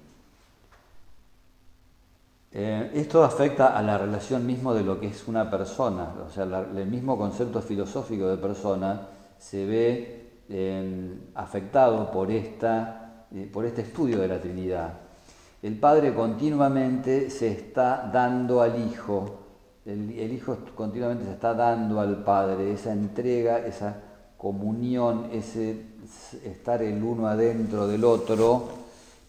Eh, 2.51 2.91
esto 2.93 3.23
afecta 3.23 3.75
a 3.75 3.81
la 3.81 3.97
relación 3.97 4.45
mismo 4.45 4.75
de 4.75 4.83
lo 4.83 4.99
que 4.99 5.07
es 5.07 5.27
una 5.27 5.49
persona, 5.49 6.13
o 6.27 6.31
sea, 6.31 6.43
el 6.43 6.85
mismo 6.85 7.17
concepto 7.17 7.59
filosófico 7.61 8.27
de 8.27 8.37
persona 8.37 9.01
se 9.39 9.65
ve 9.65 10.19
afectado 11.35 12.11
por, 12.11 12.31
esta, 12.31 13.25
eh, 13.33 13.49
por 13.51 13.65
este 13.65 13.81
estudio 13.81 14.19
de 14.19 14.27
la 14.27 14.41
Trinidad. 14.41 14.93
El 15.61 15.77
Padre 15.77 16.13
continuamente 16.13 17.29
se 17.29 17.51
está 17.51 18.09
dando 18.11 18.61
al 18.61 18.81
Hijo, 18.81 19.39
el, 19.85 20.11
Hijo 20.31 20.57
continuamente 20.75 21.25
se 21.25 21.31
está 21.31 21.53
dando 21.53 21.99
al 21.99 22.23
Padre, 22.23 22.73
esa 22.73 22.93
entrega, 22.93 23.59
esa 23.59 24.01
comunión, 24.37 25.29
ese 25.33 25.83
estar 26.45 26.81
el 26.81 27.03
uno 27.03 27.27
adentro 27.27 27.87
del 27.87 28.05
otro, 28.05 28.69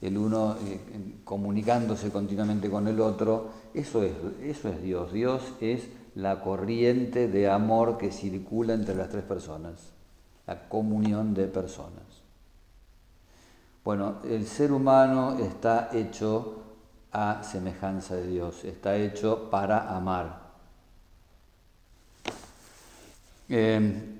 el 0.00 0.16
uno 0.16 0.56
eh, 0.66 0.80
comunicándose 1.24 2.10
continuamente 2.10 2.70
con 2.70 2.86
el 2.88 3.00
otro, 3.00 3.48
eso 3.74 4.02
es, 4.02 4.12
eso 4.42 4.68
es 4.68 4.82
Dios. 4.82 5.12
Dios 5.12 5.42
es 5.60 5.88
la 6.14 6.40
corriente 6.42 7.28
de 7.28 7.50
amor 7.50 7.98
que 7.98 8.12
circula 8.12 8.72
entre 8.72 8.94
las 8.94 9.10
tres 9.10 9.24
personas 9.24 9.99
la 10.50 10.68
comunión 10.68 11.32
de 11.32 11.46
personas. 11.46 12.02
Bueno, 13.84 14.16
el 14.24 14.48
ser 14.48 14.72
humano 14.72 15.38
está 15.38 15.90
hecho 15.92 16.56
a 17.12 17.44
semejanza 17.44 18.16
de 18.16 18.26
Dios, 18.26 18.64
está 18.64 18.96
hecho 18.96 19.48
para 19.48 19.96
amar. 19.96 20.50
Em, 23.48 24.18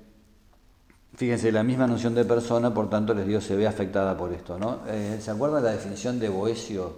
fíjense, 1.13 1.51
la 1.51 1.63
misma 1.63 1.85
noción 1.85 2.15
de 2.15 2.23
persona, 2.23 2.73
por 2.73 2.89
tanto, 2.89 3.13
les 3.13 3.27
Dios 3.27 3.43
se 3.43 3.57
ve 3.57 3.67
afectada 3.67 4.15
por 4.15 4.31
esto. 4.31 4.57
¿no? 4.57 4.79
Eh, 4.87 5.19
¿Se 5.21 5.31
acuerdan 5.31 5.65
la 5.65 5.71
definición 5.71 6.17
de 6.17 6.29
Boesio? 6.29 6.93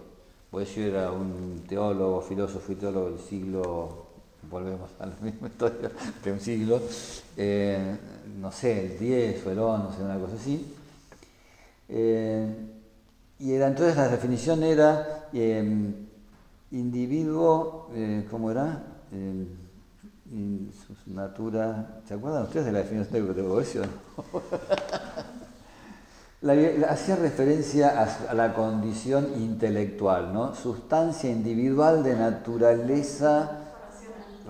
Boesio 0.51 0.85
era 0.85 1.11
un 1.11 1.63
teólogo, 1.67 2.21
filósofo 2.21 2.71
y 2.71 2.75
teólogo 2.75 3.09
del 3.09 3.19
siglo 3.19 4.02
volvemos 4.49 4.89
a 4.99 5.05
la 5.05 5.15
misma 5.21 5.47
historia 5.47 5.91
de 6.23 6.31
un 6.31 6.39
siglo, 6.39 6.81
eh, 7.37 7.95
no 8.39 8.51
sé, 8.51 8.85
el 8.85 8.99
10 8.99 9.47
o 9.47 9.51
el 9.51 9.59
11, 9.59 10.03
una 10.03 10.19
cosa 10.19 10.35
así. 10.35 10.73
Eh, 11.89 12.55
y 13.39 13.53
era, 13.53 13.67
entonces 13.67 13.97
la 13.97 14.07
definición 14.07 14.63
era 14.63 15.27
em, 15.33 15.93
individuo, 16.71 17.89
eh, 17.93 18.25
¿cómo 18.29 18.51
era? 18.51 18.83
Em, 19.11 19.47
natura, 21.07 22.01
¿se 22.07 22.13
acuerdan 22.15 22.43
ustedes 22.43 22.65
de 22.65 22.71
la 22.71 22.79
definición 22.79 23.35
de 23.35 23.41
Boesio? 23.41 23.83
hacía 26.89 27.15
referencia 27.15 28.01
a, 28.01 28.31
a, 28.31 28.33
la 28.33 28.53
condición 28.53 29.27
intelectual, 29.37 30.33
¿no? 30.33 30.55
Sustancia 30.55 31.29
individual 31.29 32.03
de 32.03 32.15
naturaleza 32.15 33.62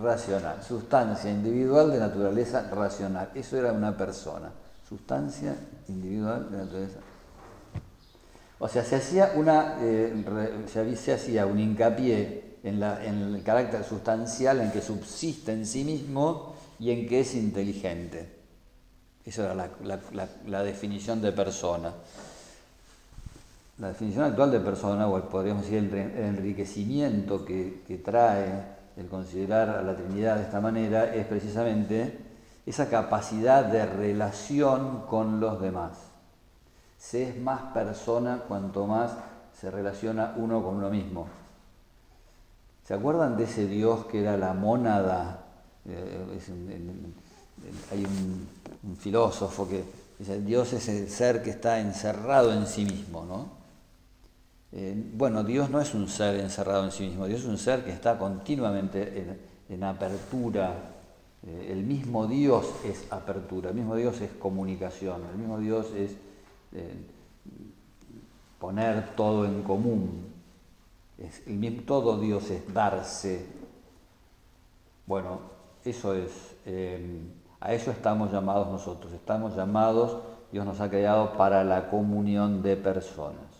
racional, 0.01 0.63
sustancia 0.63 1.29
individual 1.29 1.91
de 1.91 2.00
naturaleza 2.00 2.69
racional. 2.71 3.29
Eso 3.35 3.57
era 3.57 3.71
una 3.71 3.95
persona, 3.95 4.51
sustancia 4.88 5.55
individual 5.88 6.50
de 6.51 6.57
naturaleza. 6.57 7.00
O 8.59 8.67
sea, 8.67 8.83
se 8.83 8.95
hacía, 8.95 9.33
una, 9.35 9.77
eh, 9.81 10.65
se 10.95 11.13
hacía 11.13 11.45
un 11.45 11.59
hincapié 11.59 12.59
en, 12.63 12.79
la, 12.79 13.03
en, 13.03 13.21
el 13.21 13.43
carácter 13.43 13.83
sustancial, 13.83 14.62
en 14.62 14.71
que 14.71 14.81
subsiste 14.81 15.51
en 15.51 15.65
sí 15.65 15.83
mismo 15.83 16.55
y 16.79 16.91
en 16.91 17.07
que 17.07 17.19
es 17.19 17.35
inteligente. 17.35 18.41
Esa 19.25 19.51
era 19.51 19.69
la, 19.83 20.27
la 20.47 20.63
definición 20.63 21.21
de 21.21 21.31
persona. 21.33 21.93
La 23.79 23.88
definición 23.89 24.23
actual 24.23 24.51
de 24.51 24.59
persona, 24.59 25.07
o 25.07 25.29
podríamos 25.29 25.63
decir 25.63 25.79
el 25.79 26.23
enriquecimiento 26.23 27.43
que, 27.43 27.81
que 27.88 27.97
trae 27.97 28.72
el 28.97 29.07
considerar 29.07 29.69
a 29.69 29.81
la 29.81 29.95
Trinidad 29.95 30.38
de 30.38 30.43
esta 30.43 30.62
manera 30.62 31.13
es 31.13 31.25
precisamente 31.25 32.19
esa 32.65 32.89
capacidad 32.89 33.65
de 33.65 33.85
relación 33.85 35.01
con 35.07 35.39
los 35.39 35.59
demás. 35.62 35.97
Se 36.97 37.29
es 37.29 37.41
más 37.41 37.73
persona 37.73 38.43
cuanto 38.47 38.88
más 38.88 39.12
se 39.59 39.69
relaciona 39.69 40.33
uno 40.38 40.63
con 40.63 40.75
uno 40.75 40.89
mismo. 40.89 41.27
¿Se 42.85 42.93
acuerdan 42.93 43.38
de 43.38 43.45
ese 43.45 43.67
Dios 43.67 44.05
que 44.05 44.21
era 44.21 44.38
la 44.38 44.53
mónada? 44.53 45.43
Eh, 45.85 46.25
hay 47.91 48.05
un, 48.05 48.47
un, 48.83 48.97
filósofo 48.97 49.67
que 49.67 49.83
dice, 50.19 50.39
Dios 50.41 50.73
es 50.73 50.88
el 50.89 51.09
ser 51.09 51.43
que 51.43 51.50
está 51.50 51.79
encerrado 51.79 52.53
en 52.53 52.67
sí 52.67 52.85
mismo, 52.85 53.25
¿no? 53.25 53.62
Eh, 54.75 55.11
bueno, 55.13 55.43
Dios 55.43 55.69
no 55.69 55.79
es 55.79 55.93
un 55.93 56.07
ser 56.09 56.39
encerrado 56.39 56.83
en 56.83 56.91
sí 56.91 57.03
mismo, 57.03 57.27
Dios 57.27 57.41
es 57.41 57.45
un 57.45 57.59
ser 57.59 57.83
que 57.83 57.91
está 57.91 58.17
continuamente 58.17 59.37
en, 59.69 59.83
apertura. 59.83 60.73
Eh, 61.45 61.69
el 61.71 61.83
mismo 61.83 62.25
Dios 62.25 62.73
es 62.83 63.11
apertura, 63.11 63.69
el 63.69 63.75
mismo 63.75 63.95
Dios 63.95 64.19
es 64.21 64.31
comunicación, 64.31 65.21
el 65.31 65.37
mismo 65.37 65.59
Dios 65.59 65.91
es 65.95 66.15
eh, 66.73 66.95
poner 68.59 69.15
todo 69.15 69.45
en 69.45 69.61
común. 69.61 70.33
el 71.19 71.85
todo 71.85 72.19
Dios 72.19 72.49
es 72.49 72.73
darse. 72.73 73.45
Bueno, 75.05 75.39
eso 75.85 76.15
es, 76.15 76.31
a 77.59 77.73
eso 77.73 77.91
estamos 77.91 78.31
llamados 78.31 78.69
nosotros. 78.69 79.13
Estamos 79.13 79.55
llamados, 79.55 80.17
Dios 80.51 80.65
nos 80.65 80.79
ha 80.79 80.89
creado 80.89 81.33
para 81.33 81.63
la 81.63 81.89
comunión 81.89 82.63
de 82.63 82.75
personas. 82.75 83.52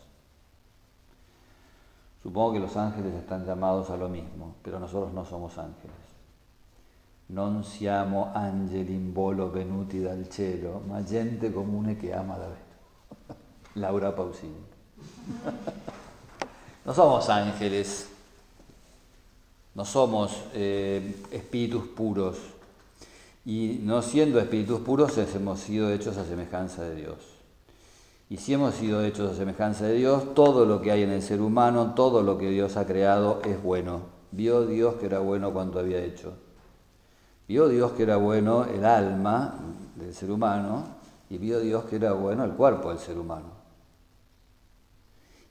Supongo 2.24 2.53
que 2.53 2.60
los 2.60 2.77
ángeles 2.77 3.13
están 3.15 3.46
llamados 3.46 3.89
a 3.89 3.98
lo 3.98 4.08
mismo, 4.08 4.56
pero 4.63 4.80
nosotros 4.80 5.12
no 5.13 5.25
somos 5.25 5.58
ángeles. 5.58 5.92
Non 7.27 7.63
siamo 7.63 8.32
angeli 8.34 8.94
in 8.94 9.12
volo 9.12 9.50
venuti 9.50 10.00
dal 10.00 10.27
cielo, 10.30 10.82
ma 10.88 11.03
gente 11.03 11.51
comune 11.51 11.98
que 11.98 12.13
ama 12.13 12.38
davvero. 12.38 12.72
Laura 13.75 14.12
Pausini. 14.15 14.63
No 16.86 16.94
somos 16.94 17.30
ángeles, 17.30 18.10
no 19.74 19.86
somos 19.86 20.36
eh, 20.53 21.15
espíritus 21.32 21.88
puros. 21.88 22.38
Y 23.46 23.80
no 23.84 24.01
siendo 24.01 24.38
espíritus 24.38 24.82
puros, 24.82 25.18
hemos 25.18 25.62
sido 25.62 25.89
hechos 25.89 26.18
a 26.18 26.25
semejanza 26.25 26.84
de 26.84 26.96
Dios. 26.96 27.33
Y 28.30 28.38
si 28.38 28.53
hemos 28.53 28.75
sido 28.75 29.03
hechos 29.03 29.32
a 29.32 29.36
semejanza 29.36 29.86
de 29.86 29.96
Dios, 29.96 30.34
todo 30.34 30.65
lo 30.65 30.82
que 30.82 30.92
hay 30.92 31.03
en 31.03 31.12
el 31.12 31.22
ser 31.22 31.42
humano, 31.42 31.94
todo 31.96 32.24
lo 32.24 32.38
que 32.38 32.50
Dios 32.50 32.77
ha 32.77 32.86
creado 32.86 33.42
es 33.44 33.62
bueno. 33.62 34.01
Vio 34.32 34.65
Dios 34.65 34.96
que 34.96 35.06
era 35.06 35.20
bueno 35.20 35.53
cuando 35.53 35.80
había 35.80 36.00
hecho. 36.00 36.34
Vio 37.48 37.68
Dios 37.68 37.92
que 37.92 38.03
era 38.03 38.15
bueno 38.15 38.65
el 38.65 38.86
alma 38.86 39.60
del 39.96 40.13
ser 40.13 40.32
humano 40.32 40.86
y 41.30 41.38
vio 41.38 41.60
Dios 41.60 41.84
que 41.86 41.98
era 41.98 42.13
bueno 42.13 42.44
el 42.44 42.51
cuerpo 42.51 42.89
del 42.89 43.00
ser 43.00 43.18
humano. 43.18 43.48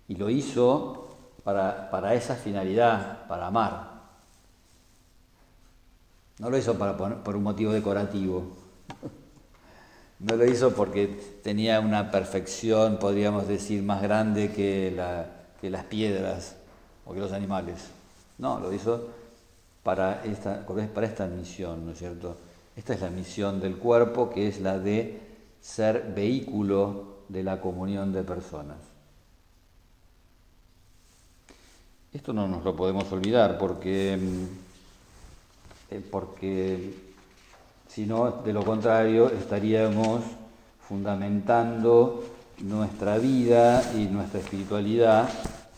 Y 0.09 0.17
lo 0.17 0.31
hizo 0.31 1.09
para, 1.45 1.91
para 1.91 2.15
esa 2.15 2.35
finalidad, 2.35 3.27
para 3.29 3.47
amar. 3.47 3.93
No 6.39 6.51
lo 6.51 6.59
hizo 6.59 6.75
para, 6.77 6.97
por 6.97 7.37
un 7.37 7.43
motivo 7.43 7.73
decorativo. 7.73 8.43
No 10.23 10.37
lo 10.37 10.47
hizo 10.47 10.73
porque 10.75 11.09
tenía 11.43 11.81
una 11.81 12.13
perfección, 12.13 12.99
podríamos 12.99 13.49
decir, 13.49 13.83
más 13.83 14.01
grande 14.03 14.53
que, 14.53 14.93
las 15.63 15.85
piedras 15.85 16.55
o 17.05 17.13
que 17.13 17.19
los 17.19 17.33
animales. 17.33 17.89
No, 18.39 18.61
lo 18.61 18.73
hizo 18.73 19.09
para 19.83 20.25
esta, 20.25 20.65
para 20.95 21.07
esta 21.07 21.27
misión, 21.27 21.87
¿no 21.87 21.93
es 21.93 21.99
cierto? 21.99 22.37
Esta 22.77 22.95
es 22.95 23.01
la 23.01 23.11
misión 23.11 23.61
del 23.61 23.77
cuerpo, 23.77 24.31
que 24.31 24.47
es 24.47 24.61
la 24.61 24.79
de 24.79 25.21
ser 25.61 26.13
vehículo 26.15 27.25
de 27.29 27.43
la 27.43 27.61
comunión 27.61 28.13
de 28.13 28.23
personas. 28.23 28.79
Esto 32.13 32.33
no 32.33 32.47
nos 32.47 32.63
lo 32.63 32.77
podemos 32.77 33.11
olvidar 33.11 33.59
porque, 33.59 34.17
mm, 34.21 34.45
eh, 35.95 36.03
porque 36.11 36.95
si 37.93 38.07
no, 38.07 38.31
de 38.43 38.55
lo 38.55 38.65
contrario, 38.65 39.29
estaríamos 39.29 40.23
fundamentando 40.89 42.25
nuestra 42.61 43.19
vida 43.19 43.83
y 43.95 44.07
nuestra 44.07 44.41
espiritualidad 44.41 45.29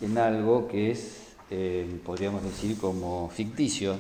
en 0.01 0.17
algo 0.19 0.69
que 0.69 0.93
es, 0.93 1.33
eh, 1.51 2.01
podríamos 2.05 2.45
decir, 2.45 2.79
como 2.79 3.29
ficticio. 3.31 3.97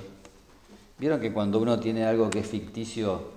Vieron 0.96 1.20
que 1.20 1.32
cuando 1.32 1.58
uno 1.58 1.80
tiene 1.80 2.04
algo 2.04 2.30
que 2.30 2.38
es 2.38 2.46
ficticio, 2.46 3.32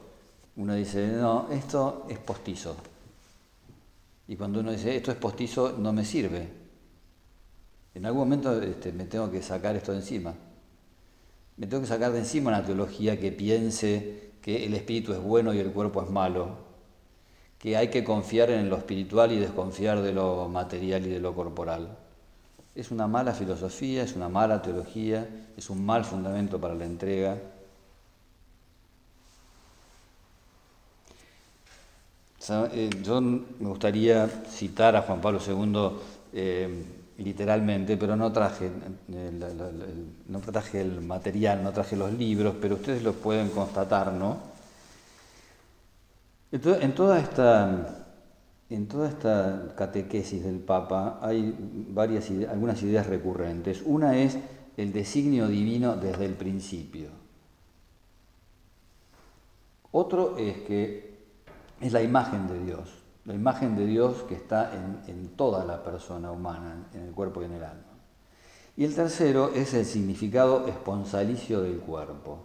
uno 0.57 0.75
dice, 0.75 1.07
no, 1.07 1.47
esto 1.51 2.05
es 2.07 2.19
postizo. 2.19 2.75
Y 4.27 4.35
cuando 4.35 4.59
uno 4.59 4.71
dice, 4.71 4.95
esto 4.95 5.09
es 5.09 5.17
postizo, 5.17 5.73
no 5.75 5.91
me 5.91 6.05
sirve. 6.05 6.49
En 7.95 8.05
algún 8.05 8.19
momento 8.19 8.61
este, 8.61 8.91
me 8.91 9.05
tengo 9.05 9.31
que 9.31 9.41
sacar 9.41 9.75
esto 9.75 9.91
de 9.91 9.99
encima. 9.99 10.35
Me 11.55 11.65
tengo 11.65 11.81
que 11.81 11.89
sacar 11.89 12.11
de 12.11 12.19
encima 12.19 12.49
una 12.49 12.63
teología 12.63 13.19
que 13.19 13.31
piense 13.31 14.26
que 14.47 14.65
el 14.65 14.73
espíritu 14.75 15.11
es 15.11 15.21
bueno 15.21 15.53
y 15.53 15.59
el 15.59 15.73
cuerpo 15.73 16.01
es 16.01 16.09
malo. 16.09 16.47
Que 17.59 17.75
hay 17.75 17.89
que 17.89 18.05
confiar 18.05 18.49
en 18.49 18.69
lo 18.69 18.77
espiritual 18.77 19.33
y 19.33 19.39
desconfiar 19.39 20.01
de 20.01 20.13
lo 20.13 20.47
material 20.47 21.05
y 21.05 21.09
de 21.09 21.19
lo 21.19 21.35
corporal. 21.35 21.97
Es 22.73 22.89
una 22.89 23.07
mala 23.07 23.33
filosofía, 23.33 24.03
es 24.03 24.15
una 24.15 24.29
mala 24.29 24.61
teología, 24.61 25.27
es 25.57 25.69
un 25.69 25.85
mal 25.85 26.05
fundamento 26.05 26.61
para 26.61 26.75
la 26.75 26.85
entrega. 26.85 27.37
Eh, 32.71 32.89
yo 33.03 33.19
me 33.19 33.67
gustaría 33.67 34.29
citar 34.29 34.95
a 34.95 35.01
Juan 35.01 35.19
Pablo 35.19 35.41
II 35.45 36.79
literalmente, 37.17 37.97
pero 37.97 38.15
no 38.15 38.31
traje, 38.31 38.67
el, 38.67 40.07
no 40.27 40.39
traje 40.39 40.81
el 40.81 41.01
material, 41.01 41.63
no 41.63 41.71
traje 41.71 41.95
los 41.95 42.13
libros, 42.13 42.55
pero 42.61 42.75
ustedes 42.75 43.03
lo 43.03 43.13
pueden 43.13 43.49
constatar, 43.49 44.13
¿no? 44.13 44.57
en 46.51 46.95
toda 46.95 47.19
esta 47.19 48.07
en 48.69 48.87
toda 48.87 49.07
esta 49.07 49.73
catequesis 49.77 50.43
del 50.43 50.59
Papa 50.59 51.19
hay 51.21 51.55
varias, 51.89 52.29
algunas 52.49 52.81
ideas 52.83 53.07
recurrentes. 53.07 53.81
Una 53.85 54.17
es 54.17 54.37
el 54.75 54.91
designio 54.91 55.47
divino 55.47 55.95
desde 55.95 56.25
el 56.25 56.33
principio. 56.33 57.09
Otro 59.91 60.37
es 60.37 60.57
que 60.59 61.17
es 61.79 61.93
la 61.93 62.01
imagen 62.01 62.47
de 62.47 62.65
Dios, 62.65 62.89
la 63.27 63.35
imagen 63.35 63.75
de 63.75 63.85
Dios 63.85 64.23
que 64.27 64.33
está 64.33 64.73
en, 64.73 65.01
en 65.07 65.27
toda 65.35 65.63
la 65.63 65.83
persona 65.83 66.31
humana, 66.31 66.87
en 66.95 67.01
el 67.01 67.11
cuerpo 67.11 67.43
y 67.43 67.45
en 67.45 67.53
el 67.53 67.63
alma. 67.63 67.83
Y 68.75 68.85
el 68.85 68.95
tercero 68.95 69.51
es 69.53 69.75
el 69.75 69.85
significado 69.85 70.65
esponsalicio 70.67 71.61
del 71.61 71.77
cuerpo. 71.77 72.39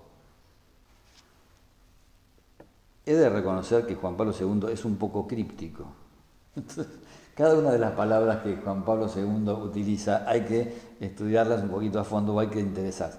He 3.06 3.14
de 3.14 3.30
reconocer 3.30 3.86
que 3.86 3.94
Juan 3.94 4.16
Pablo 4.16 4.34
II 4.38 4.70
es 4.70 4.84
un 4.84 4.96
poco 4.96 5.26
críptico 5.26 5.86
cada 7.34 7.54
una 7.54 7.70
de 7.70 7.78
las 7.78 7.92
palabras 7.92 8.42
que 8.42 8.56
Juan 8.56 8.84
Pablo 8.84 9.10
II 9.14 9.50
utiliza 9.50 10.28
hay 10.28 10.42
que 10.42 10.74
estudiarlas 11.00 11.62
un 11.62 11.70
poquito 11.70 11.98
a 11.98 12.04
fondo 12.04 12.38
hay 12.38 12.48
que 12.48 12.60
interesarse. 12.60 13.18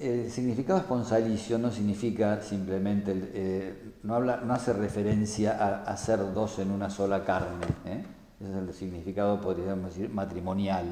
El 0.00 0.30
significado 0.30 0.80
esponsalicio 0.80 1.56
no 1.58 1.70
significa 1.70 2.40
simplemente, 2.40 3.12
eh, 3.32 3.92
no, 4.02 4.14
habla, 4.14 4.38
no 4.38 4.52
hace 4.52 4.72
referencia 4.72 5.52
a 5.52 5.84
hacer 5.84 6.32
dos 6.34 6.58
en 6.58 6.72
una 6.72 6.90
sola 6.90 7.24
carne. 7.24 7.66
¿eh? 7.84 8.04
Ese 8.40 8.50
es 8.50 8.56
el 8.56 8.74
significado, 8.74 9.40
podríamos 9.40 9.94
decir, 9.94 10.10
matrimonial. 10.10 10.86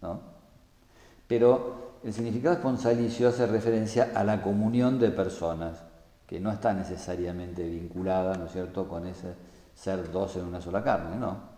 ¿no? 0.00 0.20
Pero 1.26 1.98
el 2.04 2.12
significado 2.12 2.54
esponsalicio 2.54 3.28
hace 3.28 3.46
referencia 3.46 4.12
a 4.14 4.22
la 4.22 4.42
comunión 4.42 4.98
de 4.98 5.10
personas, 5.10 5.82
que 6.26 6.38
no 6.38 6.52
está 6.52 6.72
necesariamente 6.72 7.68
vinculada, 7.68 8.36
¿no 8.36 8.46
es 8.46 8.52
cierto?, 8.52 8.88
con 8.88 9.06
ese 9.06 9.34
ser 9.74 10.10
dos 10.12 10.36
en 10.36 10.44
una 10.44 10.60
sola 10.60 10.82
carne, 10.82 11.16
no. 11.16 11.50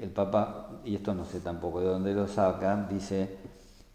El 0.00 0.10
Papa, 0.10 0.80
y 0.84 0.94
esto 0.94 1.12
no 1.12 1.24
sé 1.24 1.40
tampoco 1.40 1.80
de 1.80 1.86
dónde 1.86 2.14
lo 2.14 2.26
saca, 2.28 2.86
dice, 2.88 3.36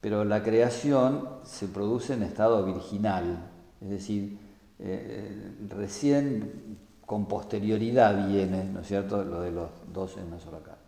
pero 0.02 0.26
la 0.26 0.42
creación 0.42 1.30
se 1.44 1.68
produce 1.68 2.16
en 2.16 2.24
estado 2.24 2.66
virginal, 2.66 3.50
es 3.80 3.90
decir, 3.90 4.38
eh, 4.80 5.54
recién 5.70 6.80
con 7.06 7.28
posterioridad 7.28 8.28
viene, 8.28 8.64
¿no 8.64 8.80
es 8.80 8.88
cierto?, 8.88 9.24
lo 9.24 9.42
de 9.42 9.52
los 9.52 9.70
dos 9.94 10.18
en 10.18 10.28
una 10.28 10.40
sola 10.40 10.60
carne. 10.60 10.82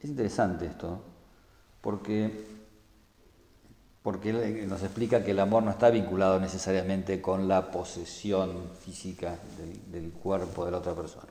Es 0.00 0.08
interesante 0.08 0.66
esto, 0.66 0.98
porque, 1.80 2.46
porque 4.02 4.32
nos 4.66 4.82
explica 4.82 5.22
que 5.22 5.32
el 5.32 5.40
amor 5.40 5.62
no 5.62 5.70
está 5.70 5.90
vinculado 5.90 6.40
necesariamente 6.40 7.20
con 7.20 7.46
la 7.46 7.70
posesión 7.70 8.70
física 8.80 9.38
del, 9.92 10.10
cuerpo 10.12 10.64
de 10.64 10.70
la 10.70 10.78
otra 10.78 10.94
persona. 10.94 11.28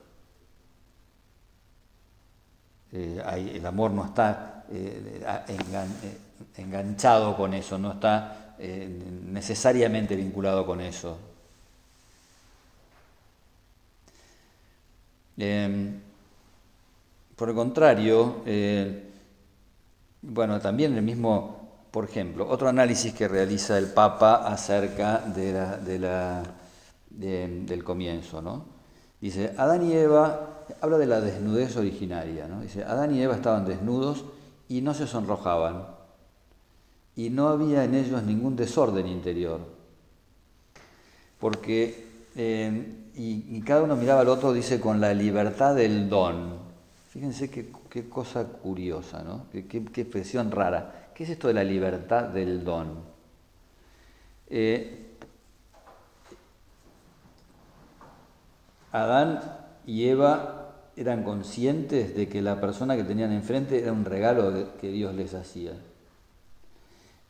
Eh, 2.92 3.52
el 3.54 3.66
amor 3.66 3.90
no 3.90 4.04
está 4.04 4.66
eh, 4.70 5.20
eh, 5.48 6.18
enganchado 6.56 7.36
con 7.36 7.54
eso, 7.54 7.78
no 7.78 7.92
está 7.92 8.56
necesariamente 8.58 10.16
vinculado 10.16 10.66
con 10.66 10.80
eso. 10.80 11.18
Em, 15.38 15.98
por 17.34 17.48
el 17.48 17.54
contrario, 17.54 18.42
bueno, 20.22 20.60
también 20.60 20.94
el 20.94 21.02
mismo, 21.02 21.86
por 21.90 22.04
ejemplo, 22.04 22.46
otro 22.48 22.68
análisis 22.68 23.14
que 23.14 23.26
realiza 23.28 23.78
el 23.78 23.86
Papa 23.86 24.46
acerca 24.46 25.18
de 25.18 25.98
la 25.98 26.44
del 27.10 27.84
comienzo, 27.84 28.40
¿no? 28.40 28.64
Dice, 29.20 29.52
Adán 29.58 29.88
y 29.88 29.92
Eva, 29.92 30.64
habla 30.80 30.96
de 30.96 31.06
la 31.06 31.20
desnudez 31.20 31.76
originaria, 31.76 32.46
¿no? 32.46 32.60
Dice, 32.60 32.84
Adán 32.84 33.14
y 33.14 33.20
Eva 33.20 33.34
estaban 33.34 33.66
desnudos 33.66 34.24
y 34.68 34.80
no 34.80 34.94
se 34.94 35.06
sonrojaban, 35.06 35.86
y 37.20 37.28
no 37.28 37.48
había 37.48 37.84
en 37.84 37.94
ellos 37.94 38.22
ningún 38.22 38.56
desorden 38.56 39.06
interior, 39.06 39.60
porque, 41.38 42.06
eh, 42.34 43.10
y, 43.14 43.60
cada 43.60 43.82
uno 43.82 43.94
miraba 43.94 44.22
al 44.22 44.28
otro, 44.28 44.54
dice, 44.54 44.80
con 44.80 45.02
la 45.02 45.12
libertad 45.12 45.74
del 45.74 46.08
don. 46.08 46.54
Fíjense 47.10 47.50
qué, 47.50 48.08
cosa 48.08 48.44
curiosa, 48.44 49.22
¿no? 49.22 49.46
Qué, 49.52 49.66
qué, 49.66 50.00
expresión 50.00 50.50
rara. 50.50 51.10
¿Qué 51.14 51.24
es 51.24 51.30
esto 51.30 51.48
de 51.48 51.54
la 51.54 51.64
libertad 51.64 52.28
del 52.28 52.64
don? 52.64 53.00
Eh, 54.48 55.16
Adán 58.92 59.40
y 59.86 60.06
Eva 60.06 60.72
eran 60.96 61.22
conscientes 61.22 62.16
de 62.16 62.30
que 62.30 62.40
la 62.40 62.60
persona 62.62 62.96
que 62.96 63.04
tenían 63.04 63.32
enfrente 63.32 63.78
era 63.78 63.92
un 63.92 64.06
regalo 64.06 64.78
que 64.80 64.90
Dios 64.90 65.14
les 65.14 65.34
hacía. 65.34 65.72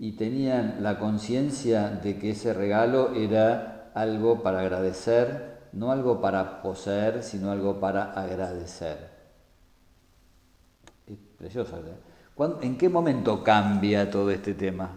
Y 0.00 0.12
tenían 0.12 0.82
la 0.82 0.98
conciencia 0.98 1.90
de 1.90 2.18
que 2.18 2.30
ese 2.30 2.54
regalo 2.54 3.14
era 3.14 3.92
algo 3.94 4.42
para 4.42 4.60
agradecer, 4.60 5.58
no 5.74 5.92
algo 5.92 6.22
para 6.22 6.62
poseer, 6.62 7.22
sino 7.22 7.50
algo 7.50 7.80
para 7.80 8.12
agradecer. 8.12 9.10
Es 11.06 11.18
precioso. 11.36 11.78
¿En 12.62 12.78
qué 12.78 12.88
momento 12.88 13.44
cambia 13.44 14.10
todo 14.10 14.30
este 14.30 14.54
tema? 14.54 14.96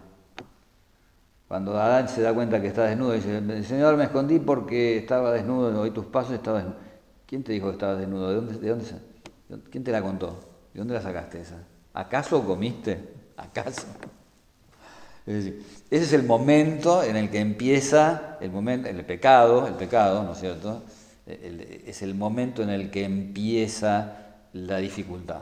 Cuando 1.48 1.78
Adán 1.78 2.08
se 2.08 2.22
da 2.22 2.32
cuenta 2.32 2.62
que 2.62 2.68
está 2.68 2.84
desnudo, 2.86 3.12
dice, 3.12 3.62
Señor, 3.62 3.98
me 3.98 4.04
escondí 4.04 4.38
porque 4.38 4.96
estaba 4.96 5.32
desnudo, 5.32 5.82
oí 5.82 5.90
tus 5.90 6.06
pasos, 6.06 6.32
estaba 6.32 6.60
desnudo. 6.60 6.78
¿Quién 7.26 7.44
te 7.44 7.52
dijo 7.52 7.66
que 7.66 7.72
estabas 7.72 7.98
desnudo? 7.98 8.30
¿De 8.30 8.34
dónde, 8.36 8.58
de 8.58 8.68
dónde, 8.70 9.70
¿Quién 9.70 9.84
te 9.84 9.92
la 9.92 10.00
contó? 10.00 10.40
¿De 10.72 10.78
dónde 10.78 10.94
la 10.94 11.02
sacaste 11.02 11.42
esa? 11.42 11.58
¿Acaso 11.92 12.42
comiste? 12.42 13.12
¿Acaso? 13.36 13.86
Es 15.26 15.34
decir, 15.34 15.62
ese 15.90 16.04
es 16.04 16.12
el 16.12 16.24
momento 16.24 17.02
en 17.02 17.16
el 17.16 17.30
que 17.30 17.40
empieza 17.40 18.36
el 18.40 18.50
momento, 18.50 18.88
el 18.88 19.04
pecado, 19.04 19.66
el 19.66 19.74
pecado, 19.74 20.22
¿no 20.22 20.32
es 20.32 20.40
cierto? 20.40 20.82
es 21.26 22.02
el 22.02 22.14
momento 22.14 22.62
en 22.62 22.68
el 22.68 22.90
que 22.90 23.04
empieza 23.04 24.18
la 24.52 24.76
dificultad. 24.76 25.40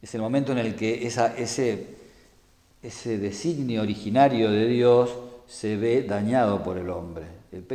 Es 0.00 0.14
el 0.14 0.22
momento 0.22 0.52
en 0.52 0.58
el 0.58 0.74
que 0.74 1.06
esa, 1.06 1.36
ese 1.36 2.00
ese 2.82 3.18
designio 3.18 3.82
originario 3.82 4.50
de 4.50 4.66
Dios 4.66 5.10
se 5.46 5.76
ve 5.76 6.02
dañado 6.02 6.62
por 6.62 6.78
el 6.78 6.88
hombre. 6.90 7.26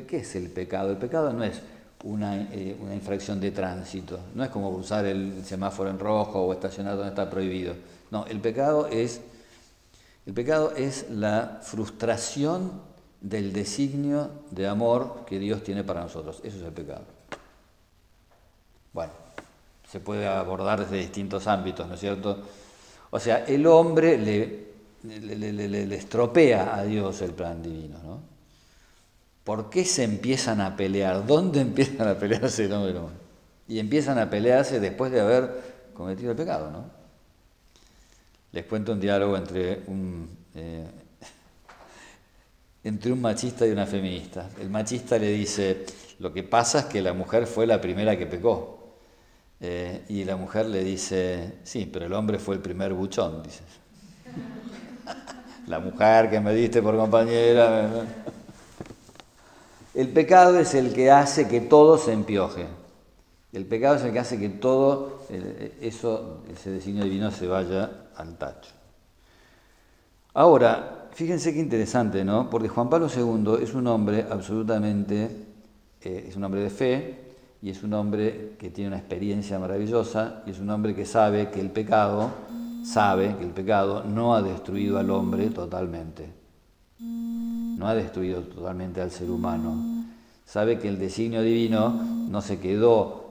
¿Qué 0.07 0.17
es 0.17 0.35
el 0.35 0.49
pecado? 0.49 0.91
El 0.91 0.97
pecado 0.97 1.31
no 1.31 1.43
es 1.43 1.57
eh, 1.57 1.61
una, 2.03 2.95
infracción 2.95 3.39
de 3.39 3.51
tránsito, 3.51 4.19
no 4.33 4.43
es 4.43 4.49
como 4.49 4.69
usar 4.69 5.05
el 5.05 5.43
semáforo 5.43 5.89
en 5.89 5.99
rojo 5.99 6.41
o 6.41 6.53
estacionar 6.53 6.95
donde 6.95 7.09
está 7.09 7.29
prohibido. 7.29 7.75
No, 8.09 8.25
el 8.25 8.39
pecado 8.39 8.87
es, 8.87 9.21
el 10.25 10.33
pecado 10.33 10.73
es 10.75 11.09
la 11.09 11.59
frustración 11.61 12.71
del 13.21 13.53
designio 13.53 14.29
de 14.51 14.67
amor 14.67 15.23
que 15.25 15.39
Dios 15.39 15.63
tiene 15.63 15.83
para 15.83 16.01
nosotros. 16.01 16.39
Eso 16.43 16.57
es 16.57 16.63
el 16.63 16.73
pecado. 16.73 17.05
Bueno, 18.93 19.11
se 19.89 19.99
puede 19.99 20.27
abordar 20.27 20.79
desde 20.79 20.97
distintos 20.97 21.47
ámbitos, 21.47 21.88
¿no 21.88 21.93
es 21.93 21.99
cierto? 21.99 22.41
O 23.11 23.19
sea, 23.19 23.45
el 23.45 23.65
hombre 23.67 24.17
le, 24.17 25.95
estropea 25.95 26.75
a 26.75 26.83
Dios 26.83 27.21
el 27.21 27.31
plan 27.31 27.61
divino. 27.61 27.97
¿no? 28.03 28.19
¿Por 29.43 29.69
qué 29.69 29.85
se 29.85 30.03
empiezan 30.03 30.59
a 30.59 30.75
pelear? 30.75 31.25
¿Dónde 31.25 31.61
empiezan 31.61 32.07
a 32.07 32.15
pelearse 32.15 32.67
hombre? 32.67 33.09
Y 33.67 33.79
empiezan 33.79 34.17
a 34.17 34.29
pelearse 34.29 34.79
después 34.79 35.11
de 35.11 35.21
haber 35.21 35.91
cometido 35.93 36.31
el 36.31 36.38
pecado. 36.38 36.71
¿no? 36.71 37.04
Les 38.55 38.63
cuento 38.63 38.93
un 38.93 39.01
diálogo 39.01 39.35
entre 39.35 39.81
un, 39.87 40.29
eh, 40.55 40.85
entre 42.85 43.11
un 43.11 43.19
machista 43.19 43.67
y 43.67 43.71
una 43.71 43.85
feminista. 43.85 44.49
El 44.61 44.69
machista 44.69 45.17
le 45.17 45.29
dice, 45.29 45.85
lo 46.19 46.31
que 46.31 46.41
pasa 46.43 46.79
es 46.79 46.85
que 46.85 47.01
la 47.01 47.11
mujer 47.11 47.47
fue 47.47 47.67
la 47.67 47.81
primera 47.81 48.17
que 48.17 48.25
pecó. 48.25 48.95
Eh, 49.59 50.05
y 50.07 50.23
la 50.23 50.37
mujer 50.37 50.67
le 50.67 50.85
dice, 50.85 51.55
sí, 51.65 51.89
pero 51.91 52.05
el 52.05 52.13
hombre 52.13 52.39
fue 52.39 52.55
el 52.55 52.61
primer 52.61 52.93
buchón, 52.93 53.43
dice. 53.43 53.59
la 55.67 55.79
mujer 55.79 56.29
que 56.29 56.39
me 56.39 56.53
diste 56.53 56.81
por 56.81 56.95
compañera. 56.95 58.05
el 59.93 60.07
pecado 60.07 60.57
es 60.59 60.73
el 60.75 60.93
que 60.93 61.11
hace 61.11 61.49
que 61.49 61.59
todo 61.59 61.97
se 61.97 62.13
empioje. 62.13 62.67
El 63.55 63.65
pecado 63.65 63.95
es 63.95 64.03
el 64.03 64.11
que 64.11 64.19
hace 64.19 64.37
que 64.37 64.49
todo 64.49 65.21
eh, 65.29 65.77
eso, 65.81 66.43
ese 66.51 66.71
designio 66.71 67.05
divino 67.05 67.31
se 67.31 67.47
vaya 67.47 68.07
al 68.17 68.37
tacho. 68.37 68.71
Ahora, 70.33 71.07
fíjense 71.11 71.53
qué 71.53 71.61
interesante, 71.61 72.25
¿no? 72.25 72.49
Porque 72.49 72.67
Juan 72.67 72.89
Pablo 72.89 73.07
II 73.07 73.63
es 73.63 73.73
un 73.73 73.87
hombre 73.87 74.25
absolutamente, 74.29 75.29
eh, 76.01 76.25
es 76.27 76.35
un 76.35 76.43
hombre 76.43 76.61
de 76.61 76.69
fe, 76.69 77.25
y 77.61 77.69
es 77.69 77.81
un 77.81 77.93
hombre 77.93 78.57
que 78.59 78.69
tiene 78.69 78.89
una 78.89 78.97
experiencia 78.97 79.57
maravillosa 79.57 80.43
y 80.45 80.51
es 80.51 80.59
un 80.59 80.69
hombre 80.69 80.93
que 80.93 81.05
sabe 81.05 81.49
que 81.49 81.59
el 81.59 81.71
pecado, 81.71 82.29
sabe 82.83 83.37
que 83.37 83.43
el 83.43 83.51
pecado 83.51 84.03
no 84.03 84.35
ha 84.35 84.41
destruido 84.43 84.99
al 84.99 85.09
hombre 85.09 85.47
totalmente, 85.49 86.29
no 86.99 87.87
ha 87.87 87.95
destruido 87.95 88.41
totalmente 88.41 89.01
al 89.01 89.09
ser 89.09 89.31
humano. 89.31 90.05
Sabe 90.45 90.77
que 90.77 90.87
el 90.87 90.99
designio 90.99 91.41
divino 91.41 91.89
no 92.29 92.39
se 92.41 92.59
quedó 92.59 93.24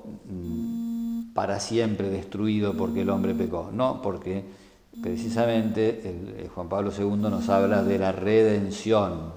para 1.35 1.61
siempre 1.61 2.11
destruido 2.11 2.75
porque 2.75 3.03
el 3.03 3.11
hombre 3.11 3.35
pecó, 3.35 3.71
no, 3.73 4.01
porque 4.03 4.45
precisamente 5.03 6.49
Juan 6.55 6.69
Pablo 6.69 6.93
II 6.97 7.17
nos 7.17 7.49
habla 7.49 7.83
de 7.83 7.99
la 7.99 8.13
redención, 8.13 9.33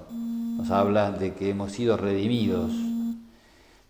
nos 0.56 0.70
habla 0.70 1.10
de 1.10 1.34
que 1.34 1.50
hemos 1.50 1.72
sido 1.72 1.96
redimidos 1.96 2.72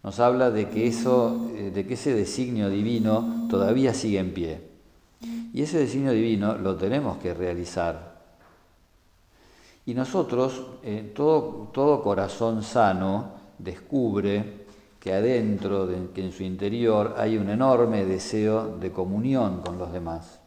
nos 0.03 0.21
habla 0.21 0.51
de 0.51 0.69
que, 0.69 0.87
eso, 0.87 1.51
eh, 1.55 1.71
de 1.71 1.87
que 1.87 1.95
ese 1.95 2.15
designio 2.15 2.71
divino 2.71 3.47
todavía 3.51 3.93
sigue 3.95 4.19
en 4.19 4.33
pie. 4.33 4.61
Y 5.53 5.63
ese 5.63 5.79
designio 5.79 6.13
divino 6.13 6.57
lo 6.57 6.77
tenemos 6.77 7.19
que 7.19 7.35
realizar. 7.35 8.17
Y 9.87 9.95
nosotros, 9.95 10.63
eh, 10.83 11.13
todo, 11.15 11.71
todo 11.73 12.03
corazón 12.03 12.63
sano 12.63 13.33
descubre 13.59 14.58
que 15.01 15.13
adentro, 15.13 15.89
que 16.15 16.25
en 16.25 16.33
su 16.33 16.43
interior 16.43 17.15
hay 17.19 17.37
un 17.37 17.51
enorme 17.51 18.05
deseo 18.05 18.77
de 18.79 18.91
comunión 18.91 19.61
con 19.61 19.79
los 19.79 19.93
demás. 19.93 20.41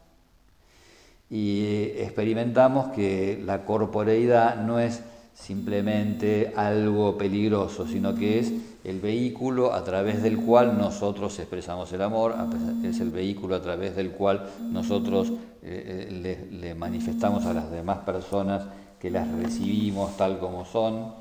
Y 1.29 1.63
experimentamos 1.97 2.91
que 2.93 3.41
la 3.45 3.63
corporeidad 3.63 4.57
no 4.57 4.79
es 4.79 5.01
simplemente 5.33 6.53
algo 6.55 7.17
peligroso, 7.17 7.87
sino 7.87 8.13
que 8.15 8.39
es 8.39 8.51
el 8.83 8.99
vehículo 8.99 9.73
a 9.73 9.83
través 9.83 10.21
del 10.23 10.37
cual 10.37 10.77
nosotros 10.77 11.37
expresamos 11.39 11.91
el 11.93 12.01
amor, 12.01 12.35
es 12.83 12.99
el 12.99 13.11
vehículo 13.11 13.55
a 13.55 13.61
través 13.61 13.95
del 13.95 14.11
cual 14.11 14.49
nosotros 14.71 15.31
eh, 15.63 16.09
eh, 16.11 16.47
le, 16.51 16.75
manifestamos 16.75 17.45
a 17.45 17.53
las 17.53 17.71
demás 17.71 17.99
personas 17.99 18.63
que 18.99 19.09
las 19.09 19.27
recibimos 19.31 20.17
tal 20.17 20.39
como 20.39 20.65
son. 20.65 21.20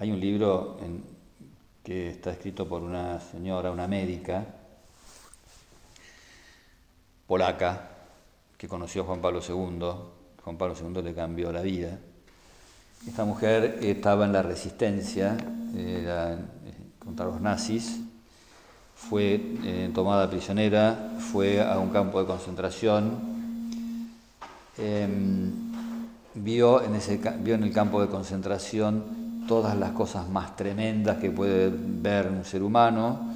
Hay 0.00 0.10
un 0.10 0.18
libro 0.18 0.78
que 1.84 2.08
está 2.08 2.30
escrito 2.30 2.66
por 2.66 2.80
una 2.80 3.20
señora, 3.20 3.70
una 3.70 3.86
médica 3.86 4.46
polaca, 7.26 7.90
que 8.56 8.66
conoció 8.66 9.02
a 9.02 9.04
Juan 9.04 9.20
Pablo 9.20 9.40
II. 9.46 10.42
Juan 10.42 10.56
Pablo 10.56 10.74
II 10.74 11.02
le 11.02 11.12
cambió 11.12 11.52
la 11.52 11.60
vida. 11.60 11.98
Esta 13.06 13.26
mujer 13.26 13.80
estaba 13.82 14.24
en 14.24 14.32
la 14.32 14.40
resistencia 14.40 15.36
era, 15.76 16.38
contra 16.98 17.26
los 17.26 17.38
nazis, 17.42 18.00
fue 18.94 19.38
eh, 19.64 19.90
tomada 19.94 20.30
prisionera, 20.30 21.12
fue 21.30 21.60
a 21.60 21.78
un 21.78 21.90
campo 21.90 22.18
de 22.20 22.26
concentración, 22.26 23.18
em, 24.78 25.52
vio, 26.36 26.82
en 26.82 26.94
ese, 26.94 27.20
vio 27.40 27.54
en 27.54 27.64
el 27.64 27.72
campo 27.74 28.00
de 28.00 28.08
concentración 28.08 29.19
todas 29.50 29.76
las 29.76 29.90
cosas 29.90 30.28
más 30.28 30.54
tremendas 30.54 31.18
que 31.18 31.28
puede 31.28 31.72
ver 31.74 32.28
un 32.28 32.44
ser 32.44 32.62
humano, 32.62 33.32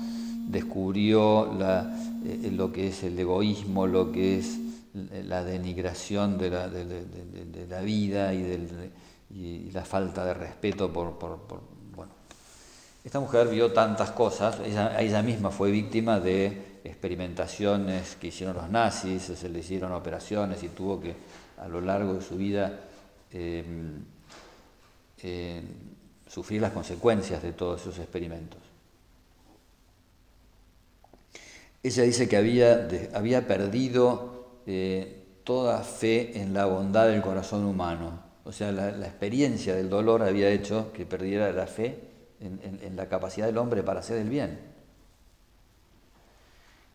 descubrió 0.46 1.58
eh, 1.60 2.52
lo 2.52 2.70
que 2.70 2.86
es 2.86 3.02
el 3.02 3.18
egoísmo, 3.18 3.88
lo 3.88 4.12
que 4.12 4.38
es 4.38 4.60
la 5.24 5.42
denigración 5.42 6.38
de 6.38 6.50
la, 6.50 7.80
vida 7.80 8.32
y, 8.32 8.42
del, 8.42 9.72
la 9.72 9.84
falta 9.84 10.24
de 10.24 10.34
respeto 10.34 10.92
por, 10.92 11.18
Bueno, 11.96 12.12
esta 13.02 13.18
mujer 13.18 13.48
vio 13.48 13.72
tantas 13.72 14.12
cosas, 14.12 14.60
ella, 14.64 15.20
misma 15.20 15.50
fue 15.50 15.72
víctima 15.72 16.20
de 16.20 16.78
experimentaciones 16.84 18.14
que 18.20 18.28
hicieron 18.28 18.54
los 18.54 18.70
nazis, 18.70 19.20
se 19.20 19.48
le 19.48 19.58
hicieron 19.58 19.90
operaciones 19.90 20.62
y 20.62 20.68
tuvo 20.68 21.00
que 21.00 21.16
a 21.58 21.66
lo 21.66 21.80
largo 21.80 22.14
de 22.14 22.22
su 22.22 22.36
vida 22.36 22.72
em, 23.32 24.04
eh, 25.20 25.62
sufrir 26.34 26.60
las 26.60 26.72
consecuencias 26.72 27.44
de 27.44 27.52
todos 27.52 27.82
esos 27.82 27.96
experimentos. 28.00 28.58
Ella 31.80 32.02
dice 32.02 32.28
que 32.28 32.36
había, 32.36 32.88
había 33.14 33.46
perdido 33.46 34.48
toda 35.44 35.78
fe 35.84 36.40
en 36.40 36.52
la 36.52 36.66
bondad 36.66 37.06
del 37.06 37.22
corazón 37.22 37.64
humano. 37.64 38.18
O 38.44 38.50
sea, 38.50 38.72
la, 38.72 38.88
experiencia 39.06 39.76
del 39.76 39.88
dolor 39.88 40.24
había 40.24 40.48
hecho 40.48 40.92
que 40.92 41.06
perdiera 41.06 41.52
la 41.52 41.68
fe 41.68 42.00
en, 42.40 42.96
la 42.96 43.08
capacidad 43.08 43.46
del 43.46 43.58
hombre 43.58 43.84
para 43.84 44.00
hacer 44.00 44.18
el 44.18 44.28
bien. 44.28 44.58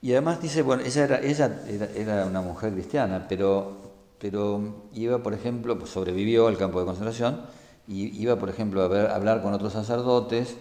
Y 0.01 0.11
además 0.11 0.41
dice, 0.41 0.63
bueno, 0.63 0.83
ella 0.83 1.05
era, 1.05 1.21
ella 1.21 1.61
era, 1.95 2.25
una 2.25 2.41
mujer 2.41 2.73
cristiana, 2.73 3.25
pero, 3.29 3.93
pero 4.19 4.89
iba, 4.93 5.23
por 5.23 5.33
ejemplo, 5.33 5.79
pues 5.79 5.91
sobrevivió 5.91 6.47
al 6.47 6.57
campo 6.57 6.79
de 6.81 6.85
concentración, 6.85 7.45
y 7.89 8.21
iba, 8.21 8.37
por 8.37 8.49
ejemplo, 8.49 8.83
a, 8.83 8.87
ver, 8.87 9.07
a 9.07 9.15
hablar 9.15 9.41
con 9.41 9.51
otros 9.53 9.73
sacerdotes, 9.73 10.55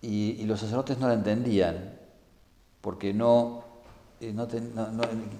y, 0.00 0.42
los 0.46 0.60
sacerdotes 0.60 0.98
no 0.98 1.08
la 1.08 1.14
entendían, 1.14 1.92
porque 2.80 3.12
no, 3.12 3.64
eh, 4.20 4.34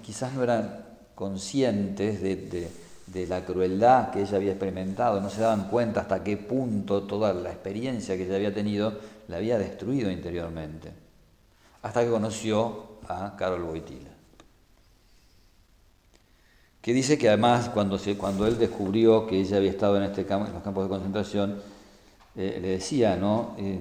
quizás 0.03 0.33
no 0.33 0.43
eran 0.43 0.85
conscientes 1.15 2.21
de, 2.21 3.25
la 3.27 3.43
crueldad 3.43 4.11
que 4.11 4.21
ella 4.21 4.37
había 4.37 4.51
experimentado, 4.51 5.19
no 5.19 5.29
se 5.29 5.41
daban 5.41 5.67
cuenta 5.69 6.01
hasta 6.01 6.23
qué 6.23 6.37
punto 6.37 7.03
toda 7.03 7.33
la 7.33 7.51
experiencia 7.51 8.17
que 8.17 8.25
ella 8.25 8.35
había 8.35 8.53
tenido 8.53 8.93
la 9.27 9.37
había 9.37 9.57
destruido 9.57 10.11
interiormente, 10.11 10.91
hasta 11.81 12.03
que 12.03 12.09
conoció 12.11 12.99
a 13.07 13.35
Carol 13.35 13.63
Boitila, 13.63 14.11
que 16.85 16.93
dice 16.93 17.17
que 17.17 17.29
además 17.29 17.69
cuando, 17.69 17.97
se, 17.97 18.15
cuando 18.15 18.45
él 18.45 18.59
descubrió 18.59 19.25
que 19.25 19.39
ella 19.39 19.57
había 19.57 19.71
estado 19.71 19.97
en, 19.97 20.03
este 20.03 20.23
campo, 20.23 20.45
en 20.45 20.53
los 20.53 20.61
campos 20.61 20.83
de 20.83 20.89
concentración, 20.89 21.59
eh, 22.35 22.59
le 22.61 22.67
decía, 22.67 23.15
¿no? 23.15 23.55
Eh, 23.57 23.79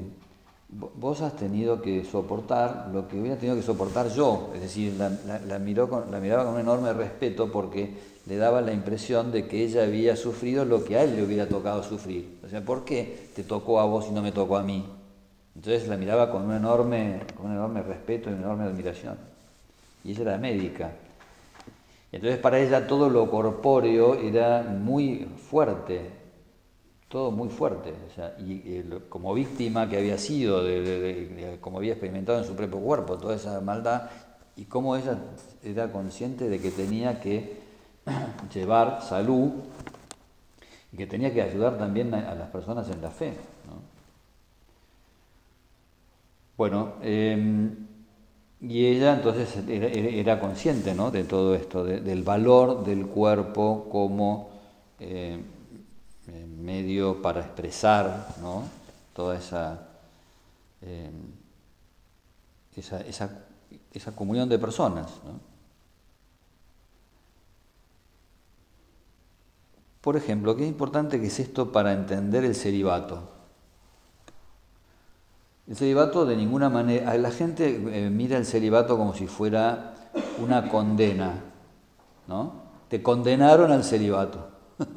vos 0.70 1.20
has 1.20 1.36
tenido 1.36 1.82
que 1.82 2.02
soportar 2.06 2.88
lo 2.94 3.06
que 3.06 3.20
hubiera 3.20 3.36
tenido 3.36 3.56
que 3.56 3.62
soportar 3.62 4.08
yo, 4.08 4.52
es 4.54 4.62
decir, 4.62 4.94
la, 4.94 5.58
miró 5.58 5.90
con, 5.90 6.10
la 6.10 6.18
miraba 6.18 6.46
con 6.46 6.54
un 6.54 6.60
enorme 6.60 6.94
respeto 6.94 7.52
porque 7.52 7.92
le 8.24 8.38
daba 8.38 8.62
la 8.62 8.72
impresión 8.72 9.32
de 9.32 9.46
que 9.48 9.62
ella 9.62 9.82
había 9.82 10.16
sufrido 10.16 10.64
lo 10.64 10.82
que 10.82 10.96
a 10.96 11.02
él 11.02 11.14
le 11.14 11.24
hubiera 11.24 11.46
tocado 11.46 11.82
sufrir. 11.82 12.38
O 12.42 12.48
sea, 12.48 12.64
¿por 12.64 12.86
qué 12.86 13.28
te 13.36 13.42
tocó 13.42 13.80
a 13.80 13.84
vos 13.84 14.06
y 14.08 14.12
no 14.12 14.22
me 14.22 14.32
tocó 14.32 14.56
a 14.56 14.62
mí? 14.62 14.82
Entonces 15.54 15.88
la 15.88 15.98
miraba 15.98 16.30
con 16.30 16.46
un 16.46 16.54
enorme, 16.54 17.20
con 17.36 17.50
un 17.50 17.52
enorme 17.52 17.82
respeto 17.82 18.30
y 18.30 18.32
una 18.32 18.44
enorme 18.44 18.64
admiración. 18.64 19.18
Y 20.04 20.12
ella 20.12 20.22
era 20.22 20.38
médica. 20.38 20.92
Entonces 22.14 22.38
para 22.38 22.60
ella 22.60 22.86
todo 22.86 23.10
lo 23.10 23.28
corpóreo 23.28 24.14
era 24.14 24.62
muy 24.62 25.26
fuerte, 25.50 26.12
todo 27.08 27.32
muy 27.32 27.48
fuerte. 27.48 27.92
y 28.38 28.82
como 29.08 29.34
víctima 29.34 29.88
que 29.88 29.98
había 29.98 30.16
sido, 30.16 30.62
como 31.60 31.78
había 31.78 31.94
experimentado 31.94 32.38
en 32.38 32.44
su 32.44 32.54
propio 32.54 32.78
cuerpo 32.78 33.18
toda 33.18 33.34
esa 33.34 33.60
maldad, 33.60 34.10
y 34.54 34.66
cómo 34.66 34.94
ella 34.94 35.18
era 35.64 35.90
consciente 35.90 36.48
de 36.48 36.60
que 36.60 36.70
tenía 36.70 37.20
que 37.20 37.56
llevar 38.54 39.02
salud 39.02 39.50
y 40.92 40.96
que 40.96 41.08
tenía 41.08 41.34
que 41.34 41.42
ayudar 41.42 41.78
también 41.78 42.14
a, 42.14 42.32
las 42.36 42.48
personas 42.50 42.88
en 42.90 43.02
la 43.02 43.10
fe. 43.10 43.34
Bueno, 46.56 46.92
em, 47.02 47.88
y 48.68 48.86
ella 48.86 49.14
entonces 49.14 49.56
era, 49.68 50.40
consciente 50.40 50.94
¿no? 50.94 51.10
de 51.10 51.24
todo 51.24 51.54
esto, 51.54 51.84
del 51.84 52.22
valor 52.22 52.84
del 52.84 53.06
cuerpo 53.06 53.88
como 53.90 54.50
eh, 54.98 55.38
medio 56.58 57.20
para 57.20 57.40
expresar 57.40 58.28
¿no? 58.40 58.62
toda 59.12 59.36
esa, 59.36 59.86
eh, 60.80 61.10
esa, 62.76 63.00
esa, 63.02 63.44
esa, 63.92 64.16
comunión 64.16 64.48
de 64.48 64.58
personas. 64.58 65.10
Por 70.00 70.16
ejemplo, 70.16 70.56
qué 70.56 70.66
importante 70.66 71.20
que 71.20 71.26
es 71.26 71.40
esto 71.40 71.70
para 71.70 71.92
entender 71.92 72.44
el 72.44 72.54
celibato. 72.54 73.33
El 75.66 75.76
celibato 75.76 76.26
de 76.26 76.36
ninguna 76.36 76.68
manera, 76.68 77.16
la 77.16 77.30
gente 77.30 77.80
eh, 77.90 78.10
mira 78.10 78.36
el 78.36 78.44
celibato 78.44 78.98
como 78.98 79.14
si 79.14 79.26
fuera 79.26 79.94
una 80.38 80.68
condena, 80.68 81.42
¿no? 82.28 82.64
Te 82.88 83.02
condenaron 83.02 83.72
al 83.72 83.82
celibato. 83.82 84.50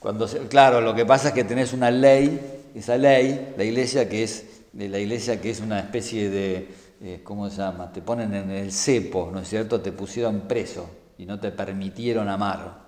Cuando 0.00 0.26
claro, 0.48 0.80
lo 0.80 0.94
que 0.94 1.06
pasa 1.06 1.28
es 1.28 1.34
que 1.34 1.44
tenés 1.44 1.72
una 1.72 1.90
ley, 1.90 2.72
esa 2.74 2.96
ley, 2.96 3.54
la 3.56 3.64
iglesia 3.64 4.08
que 4.08 4.24
es, 4.24 4.64
de 4.72 4.88
la 4.88 4.98
iglesia 4.98 5.40
que 5.40 5.50
es 5.50 5.60
una 5.60 5.78
especie 5.78 6.28
de, 6.28 6.68
eh, 7.00 7.20
¿cómo 7.22 7.48
se 7.48 7.58
llama? 7.58 7.92
Te 7.92 8.02
ponen 8.02 8.34
en 8.34 8.50
el 8.50 8.72
cepo, 8.72 9.30
¿no 9.32 9.40
es 9.40 9.48
cierto? 9.48 9.80
Te 9.80 9.92
pusieron 9.92 10.42
preso 10.42 10.90
y 11.16 11.24
no 11.24 11.38
te 11.38 11.52
permitieron 11.52 12.28
amar. 12.28 12.82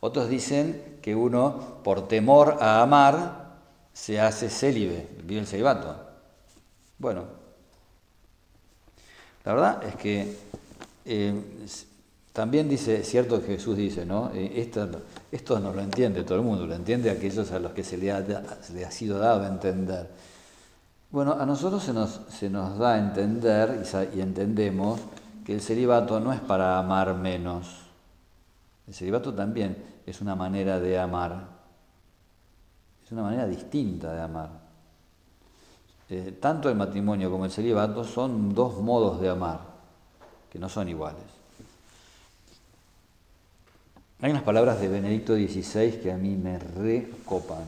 Otros 0.00 0.28
dicen 0.28 0.98
que 1.00 1.14
uno, 1.14 1.78
por 1.82 2.08
temor 2.08 2.58
a 2.60 2.82
amar, 2.82 3.43
se 3.94 4.20
hace 4.20 4.50
célibe, 4.50 5.08
vive 5.22 5.40
el 5.40 5.46
celibato. 5.46 5.96
Bueno, 6.98 7.24
la 9.44 9.54
verdad 9.54 9.84
es 9.84 9.96
que 9.96 10.36
eh, 11.06 11.34
también 12.32 12.68
dice, 12.68 13.04
cierto 13.04 13.40
que 13.40 13.54
Jesús 13.54 13.76
dice, 13.76 14.04
¿no? 14.04 14.32
Eh, 14.34 14.52
esto, 14.56 14.88
esto, 15.30 15.60
no 15.60 15.72
lo 15.72 15.80
entiende 15.80 16.24
todo 16.24 16.38
el 16.38 16.44
mundo, 16.44 16.66
lo 16.66 16.74
entiende 16.74 17.10
aquellos 17.10 17.52
a 17.52 17.60
los 17.60 17.72
que 17.72 17.84
se 17.84 17.96
le 17.96 18.10
ha, 18.10 18.18
ha 18.18 18.90
sido 18.90 19.18
dado 19.18 19.44
a 19.44 19.48
entender. 19.48 20.10
Bueno, 21.10 21.34
a 21.34 21.46
nosotros 21.46 21.84
se 21.84 21.92
nos, 21.92 22.22
se 22.28 22.50
nos 22.50 22.76
da 22.76 22.94
a 22.94 22.98
entender 22.98 23.84
y 24.14 24.20
entendemos 24.20 24.98
que 25.46 25.54
el 25.54 25.60
celibato 25.60 26.18
no 26.18 26.32
es 26.32 26.40
para 26.40 26.78
amar 26.78 27.14
menos. 27.14 27.82
El 28.88 28.94
celibato 28.94 29.32
también 29.32 29.76
es 30.04 30.20
una 30.20 30.34
manera 30.34 30.80
de 30.80 30.98
amar. 30.98 31.53
Es 33.04 33.12
una 33.12 33.22
manera 33.22 33.46
distinta 33.46 34.14
de 34.14 34.20
amar. 34.22 34.50
Eh, 36.08 36.36
tanto 36.40 36.68
el 36.68 36.74
matrimonio 36.74 37.30
como 37.30 37.44
el 37.44 37.50
celibato 37.50 38.04
son 38.04 38.54
dos 38.54 38.78
modos 38.78 39.20
de 39.20 39.28
amar, 39.28 39.60
que 40.50 40.58
no 40.58 40.68
son 40.68 40.88
iguales. 40.88 41.24
Hay 44.20 44.30
unas 44.30 44.42
palabras 44.42 44.80
de 44.80 44.88
Benedicto 44.88 45.34
XVI 45.34 46.00
que 46.02 46.12
a 46.12 46.16
mí 46.16 46.34
me 46.36 46.58
recopan. 46.58 47.64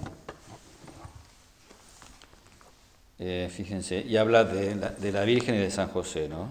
Eh, 3.18 3.51
fíjense, 3.51 4.01
y 4.01 4.16
habla 4.16 4.44
de 4.44 4.75
la, 4.75 4.90
de 4.90 5.12
la 5.12 5.22
Virgen 5.25 5.55
y 5.57 5.59
de 5.59 5.70
San 5.70 5.88
José, 5.88 6.29
¿no? 6.29 6.49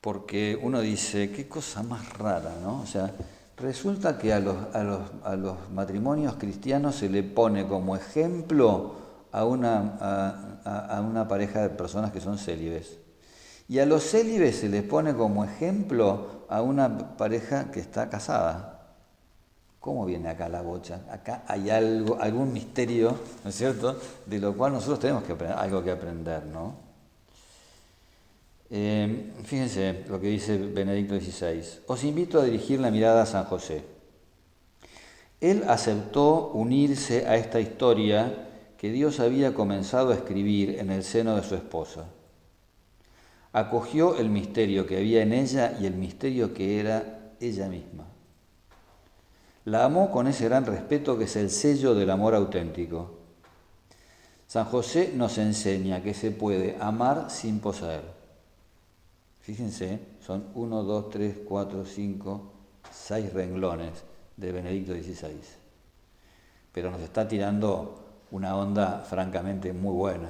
Porque 0.00 0.58
uno 0.60 0.80
dice, 0.80 1.30
qué 1.32 1.48
cosa 1.48 1.82
más 1.82 2.16
rara, 2.16 2.54
¿no? 2.62 2.82
O 2.82 2.86
sea, 2.86 3.12
Resulta 3.60 4.18
que 4.18 4.32
a 4.32 4.38
los, 4.38 4.56
a 4.72 5.36
los, 5.36 5.70
matrimonios 5.72 6.34
cristianos 6.34 6.94
se 6.94 7.08
le 7.08 7.24
pone 7.24 7.66
como 7.66 7.96
ejemplo 7.96 8.94
a 9.32 9.44
una, 9.44 9.96
a, 10.64 11.00
una 11.00 11.26
pareja 11.26 11.62
de 11.62 11.70
personas 11.70 12.12
que 12.12 12.20
son 12.20 12.38
célibes. 12.38 12.98
Y 13.68 13.80
a 13.80 13.86
los 13.86 14.04
célibes 14.04 14.60
se 14.60 14.68
les 14.68 14.84
pone 14.84 15.12
como 15.14 15.44
ejemplo 15.44 16.44
a 16.48 16.62
una 16.62 17.16
pareja 17.16 17.70
que 17.72 17.80
está 17.80 18.08
casada. 18.08 18.94
¿Cómo 19.80 20.06
viene 20.06 20.28
acá 20.28 20.48
la 20.48 20.62
bocha? 20.62 21.00
Acá 21.10 21.42
hay 21.48 21.70
algo, 21.70 22.18
algún 22.20 22.52
misterio, 22.52 23.18
¿no 23.42 23.50
es 23.50 23.56
cierto?, 23.56 23.98
de 24.26 24.38
lo 24.38 24.56
cual 24.56 24.72
nosotros 24.72 25.00
tenemos 25.00 25.24
que 25.24 25.32
algo 25.46 25.82
que 25.82 25.90
aprender, 25.90 26.46
¿no? 26.46 26.87
Eh, 28.70 29.32
fíjense 29.44 30.04
lo 30.08 30.20
que 30.20 30.28
dice 30.28 30.58
Benedicto 30.58 31.18
XVI. 31.18 31.80
Os 31.86 32.04
invito 32.04 32.40
a 32.40 32.44
dirigir 32.44 32.80
la 32.80 32.90
mirada 32.90 33.22
a 33.22 33.26
San 33.26 33.44
José. 33.44 33.82
Él 35.40 35.64
aceptó 35.68 36.50
unirse 36.52 37.26
a 37.26 37.36
esta 37.36 37.60
historia 37.60 38.48
que 38.76 38.92
Dios 38.92 39.20
había 39.20 39.54
comenzado 39.54 40.10
a 40.10 40.14
escribir 40.14 40.78
en 40.78 40.90
el 40.90 41.02
seno 41.02 41.36
de 41.36 41.42
su 41.42 41.54
esposa. 41.54 42.06
Acogió 43.52 44.16
el 44.16 44.28
misterio 44.28 44.86
que 44.86 44.98
había 44.98 45.22
en 45.22 45.32
ella 45.32 45.76
y 45.80 45.86
el 45.86 45.94
misterio 45.94 46.52
que 46.52 46.78
era 46.80 47.32
ella 47.40 47.68
misma. 47.68 48.04
La 49.64 49.84
amó 49.84 50.10
con 50.10 50.26
ese 50.26 50.44
gran 50.44 50.66
respeto 50.66 51.16
que 51.18 51.24
es 51.24 51.36
el 51.36 51.50
sello 51.50 51.94
del 51.94 52.10
amor 52.10 52.34
auténtico. 52.34 53.18
San 54.46 54.64
José 54.64 55.12
nos 55.14 55.38
enseña 55.38 56.02
que 56.02 56.14
se 56.14 56.30
puede 56.30 56.76
amar 56.80 57.30
sin 57.30 57.60
poseer. 57.60 58.17
Fíjense, 59.48 59.98
son 60.20 60.48
1, 60.54 60.82
2, 60.82 61.08
3, 61.08 61.36
4, 61.48 61.86
5, 61.86 62.52
6 62.92 63.32
renglones 63.32 64.04
de 64.36 64.52
Benedicto 64.52 64.92
XVI. 64.92 65.40
Pero 66.70 66.90
nos 66.90 67.00
está 67.00 67.26
tirando 67.26 68.26
una 68.30 68.54
onda 68.58 69.00
francamente 69.08 69.72
muy 69.72 69.94
buena. 69.94 70.28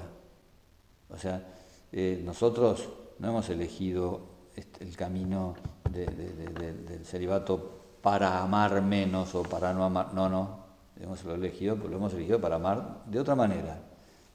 O 1.11 1.19
sea, 1.19 1.45
eh, 1.91 2.23
nosotros 2.25 2.89
no 3.19 3.31
hemos 3.31 3.49
elegido 3.49 4.21
el 4.55 4.97
camino 4.97 5.57
del 5.91 7.05
celibato 7.05 7.99
para 8.01 8.41
amar 8.41 8.81
menos 8.83 9.35
o 9.35 9.43
para 9.43 9.75
no 9.75 9.83
amar. 9.83 10.15
No, 10.15 10.29
no. 10.29 10.61
Hemos 10.97 11.25
lo 11.25 11.35
elegido, 11.35 11.75
lo 11.75 11.97
hemos 11.97 12.15
elegido 12.15 12.41
para 12.41 12.55
amar 12.55 13.03
de 13.07 13.19
otra 13.19 13.35
manera, 13.35 13.81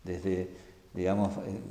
desde, 0.03 0.53
digamos, 0.93 1.37
eh, 1.37 1.61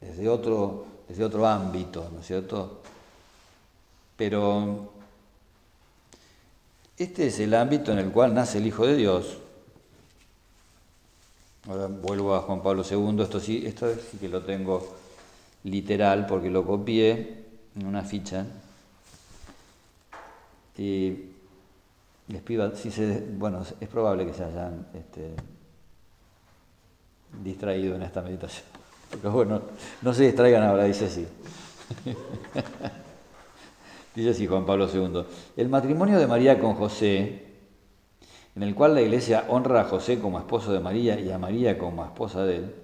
desde 0.00 0.28
otro 0.28 0.93
desde 1.08 1.24
otro 1.24 1.46
ámbito, 1.46 2.10
¿no 2.12 2.20
es 2.20 2.26
cierto? 2.26 2.80
Pero 4.16 4.92
este 6.96 7.26
es 7.26 7.40
el 7.40 7.54
ámbito 7.54 7.92
en 7.92 7.98
el 7.98 8.10
cual 8.10 8.34
nace 8.34 8.58
el 8.58 8.66
Hijo 8.66 8.86
de 8.86 8.96
Dios. 8.96 9.38
Ahora 11.68 11.86
vuelvo 11.86 12.34
a 12.34 12.42
Juan 12.42 12.62
Pablo 12.62 12.84
II, 12.88 13.22
esto 13.22 13.40
sí, 13.40 13.64
esto 13.66 13.92
sí 13.94 14.18
que 14.18 14.28
lo 14.28 14.42
tengo 14.42 14.94
literal 15.64 16.26
porque 16.26 16.50
lo 16.50 16.64
copié 16.64 17.44
en 17.74 17.86
una 17.86 18.02
ficha. 18.02 18.46
Y 20.76 21.16
les 22.28 22.42
pido, 22.42 22.70
bueno, 23.38 23.64
es 23.80 23.88
probable 23.88 24.26
que 24.26 24.34
se 24.34 24.44
hayan 24.44 24.86
este, 24.94 25.34
distraído 27.42 27.96
en 27.96 28.02
esta 28.02 28.22
meditación. 28.22 28.83
Bueno, 29.22 29.62
no 30.02 30.12
se 30.12 30.24
distraigan 30.24 30.62
ahora, 30.62 30.84
dice 30.84 31.06
así. 31.06 31.26
dice 34.14 34.30
así 34.30 34.46
Juan 34.46 34.66
Pablo 34.66 34.88
II. 34.92 35.24
El 35.56 35.68
matrimonio 35.68 36.18
de 36.18 36.26
María 36.26 36.58
con 36.58 36.74
José, 36.74 37.44
en 38.56 38.62
el 38.62 38.74
cual 38.74 38.94
la 38.94 39.02
Iglesia 39.02 39.44
honra 39.48 39.82
a 39.82 39.84
José 39.84 40.18
como 40.18 40.38
esposo 40.38 40.72
de 40.72 40.80
María 40.80 41.18
y 41.20 41.30
a 41.30 41.38
María 41.38 41.78
como 41.78 42.04
esposa 42.04 42.44
de 42.44 42.56
él, 42.56 42.74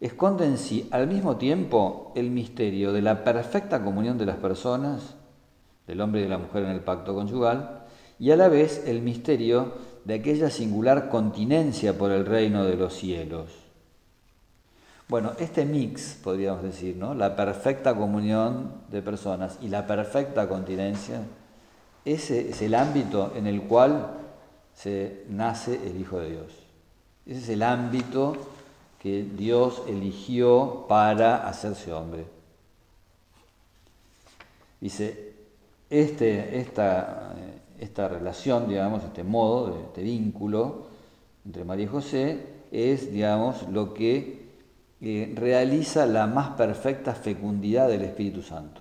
esconde 0.00 0.46
en 0.46 0.58
sí 0.58 0.88
al 0.90 1.06
mismo 1.06 1.36
tiempo 1.36 2.12
el 2.16 2.30
misterio 2.30 2.92
de 2.92 3.02
la 3.02 3.24
perfecta 3.24 3.82
comunión 3.82 4.18
de 4.18 4.26
las 4.26 4.36
personas, 4.36 5.14
del 5.86 6.00
hombre 6.00 6.20
y 6.20 6.24
de 6.24 6.30
la 6.30 6.38
mujer 6.38 6.64
en 6.64 6.70
el 6.70 6.80
pacto 6.80 7.14
conyugal, 7.14 7.84
y 8.18 8.30
a 8.30 8.36
la 8.36 8.48
vez 8.48 8.84
el 8.86 9.02
misterio 9.02 9.74
de 10.04 10.14
aquella 10.14 10.50
singular 10.50 11.08
continencia 11.08 11.96
por 11.96 12.10
el 12.10 12.26
reino 12.26 12.64
de 12.64 12.76
los 12.76 12.94
cielos 12.94 13.61
bueno, 15.12 15.32
este 15.38 15.66
mix, 15.66 16.18
podríamos 16.24 16.62
decir, 16.62 16.96
¿no? 16.96 17.12
la 17.12 17.36
perfecta 17.36 17.94
comunión 17.94 18.72
de 18.90 19.02
personas 19.02 19.58
y 19.60 19.68
la 19.68 19.86
perfecta 19.86 20.48
continencia, 20.48 21.20
ese 22.06 22.48
es 22.48 22.62
el 22.62 22.74
ámbito 22.74 23.30
en 23.36 23.46
el 23.46 23.60
cual 23.60 24.10
se 24.74 25.26
nace 25.28 25.78
el 25.86 26.00
Hijo 26.00 26.18
de 26.18 26.30
Dios. 26.30 26.52
Ese 27.26 27.40
es 27.40 27.48
el 27.50 27.62
ámbito 27.62 28.38
que 29.02 29.22
Dios 29.24 29.82
eligió 29.86 30.86
para 30.88 31.46
hacerse 31.46 31.92
hombre. 31.92 32.24
Dice, 34.80 35.34
este, 35.90 36.58
esta, 36.58 37.34
esta 37.78 38.08
relación, 38.08 38.66
digamos, 38.66 39.04
este 39.04 39.24
modo, 39.24 39.78
este 39.88 40.02
vínculo 40.02 40.86
entre 41.44 41.64
María 41.64 41.84
y 41.84 41.88
José, 41.88 42.46
es, 42.70 43.12
digamos, 43.12 43.68
lo 43.68 43.92
que 43.92 44.41
realiza 45.02 46.06
la 46.06 46.26
más 46.26 46.50
perfecta 46.50 47.14
fecundidad 47.14 47.88
del 47.88 48.02
Espíritu 48.02 48.40
Santo. 48.42 48.80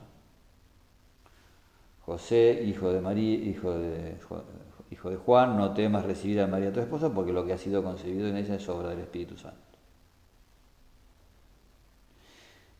José, 2.05 2.63
hijo 2.65 2.91
de 2.91 3.01
María, 3.01 3.36
hijo 3.36 3.71
de, 3.71 4.17
hijo 4.91 5.10
de 5.10 5.15
Juan, 5.15 5.57
no 5.57 5.73
temas 5.73 6.05
recibir 6.05 6.41
a 6.41 6.47
María 6.47 6.71
tu 6.71 6.79
esposa 6.79 7.12
porque 7.12 7.34
lo 7.34 7.45
que 7.45 7.53
ha 7.53 7.57
sido 7.57 7.84
concebido 7.84 8.27
en 8.27 8.38
ella 8.38 8.55
es 8.55 8.69
obra 8.69 8.89
del 8.89 8.99
Espíritu 8.99 9.38
Santo. 9.38 9.57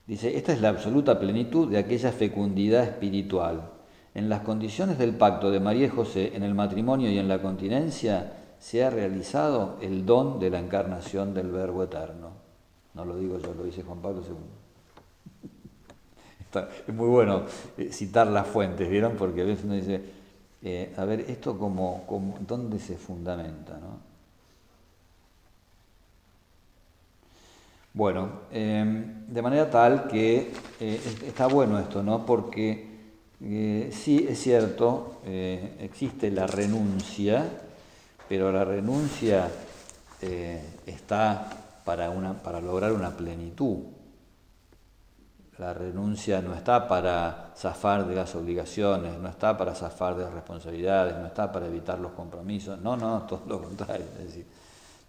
Dice, 0.06 0.36
esta 0.36 0.52
es 0.54 0.62
la 0.62 0.70
absoluta 0.70 1.20
plenitud 1.20 1.70
de 1.72 1.78
aquella 1.78 2.12
fecundidad 2.12 2.84
espiritual. 2.84 3.70
En 4.14 4.28
las 4.28 4.42
condiciones 4.42 4.98
del 4.98 5.16
pacto 5.16 5.52
de 5.52 5.62
María 5.62 5.86
y 5.86 5.90
José, 5.90 6.36
en 6.36 6.44
el 6.44 6.54
matrimonio 6.54 7.10
y 7.10 7.18
en 7.18 7.30
la 7.30 7.42
continencia, 7.42 8.34
se 8.60 8.84
ha 8.84 8.90
realizado 8.90 9.78
el 9.82 10.06
don 10.06 10.40
de 10.40 10.50
la 10.50 10.60
encarnación 10.60 11.34
del 11.34 11.52
Verbo 11.52 11.84
eterno. 11.84 12.41
No 12.94 13.06
lo 13.06 13.18
digo 13.18 13.38
yo, 13.40 13.54
lo 13.54 13.64
dice 13.64 13.84
Juan 13.84 14.00
Pablo 14.00 14.22
II. 14.22 14.36
es 16.88 16.94
muy 16.94 17.08
bueno 17.08 17.46
eh, 17.78 17.90
citar 17.92 18.28
las 18.28 18.48
fuentes, 18.48 18.90
¿vieron? 18.90 19.16
Porque 19.16 19.42
a 19.42 19.46
veces 19.46 19.64
uno 19.64 19.76
dice, 19.76 20.02
eh, 20.62 20.94
a 20.98 21.06
ver, 21.06 21.22
esto 21.22 21.58
como, 21.58 22.06
como, 22.06 22.38
¿dónde 22.46 22.80
se 22.80 22.98
fundamenta? 22.98 23.78
¿no? 23.78 24.12
Bueno, 27.94 28.30
em, 28.52 29.26
de 29.28 29.42
manera 29.42 29.70
tal 29.70 30.08
que 30.08 30.52
eh, 30.80 31.02
está 31.26 31.48
bueno 31.48 31.80
esto, 31.80 32.04
¿no? 32.04 32.26
Porque 32.26 32.90
sí 33.92 34.28
es 34.30 34.40
cierto, 34.40 35.22
existe 35.26 36.30
la 36.30 36.46
renuncia, 36.46 37.44
pero 38.30 38.52
la 38.52 38.64
renuncia 38.64 39.50
está 40.86 41.61
para, 41.92 42.10
una, 42.10 42.42
para 42.42 42.62
lograr 42.62 42.94
una 42.94 43.18
plenitud. 43.18 43.80
La 45.58 45.74
renuncia 45.74 46.42
no 46.42 46.54
está 46.54 46.88
para 46.88 47.52
zafar 47.58 48.08
de 48.08 48.16
las 48.16 48.34
obligaciones, 48.34 49.20
no 49.20 49.28
está 49.28 49.58
para 49.58 49.76
zafar 49.76 50.16
de 50.16 50.24
las 50.24 50.32
responsabilidades, 50.32 51.18
no 51.18 51.26
está 51.26 51.52
para 51.52 51.68
evitar 51.68 52.00
los 52.00 52.14
compromisos. 52.14 52.80
No, 52.80 52.96
no, 52.96 53.24
todo 53.28 53.42
lo 53.46 53.62
contrario. 53.62 54.06
Es 54.20 54.28
decir, 54.28 54.46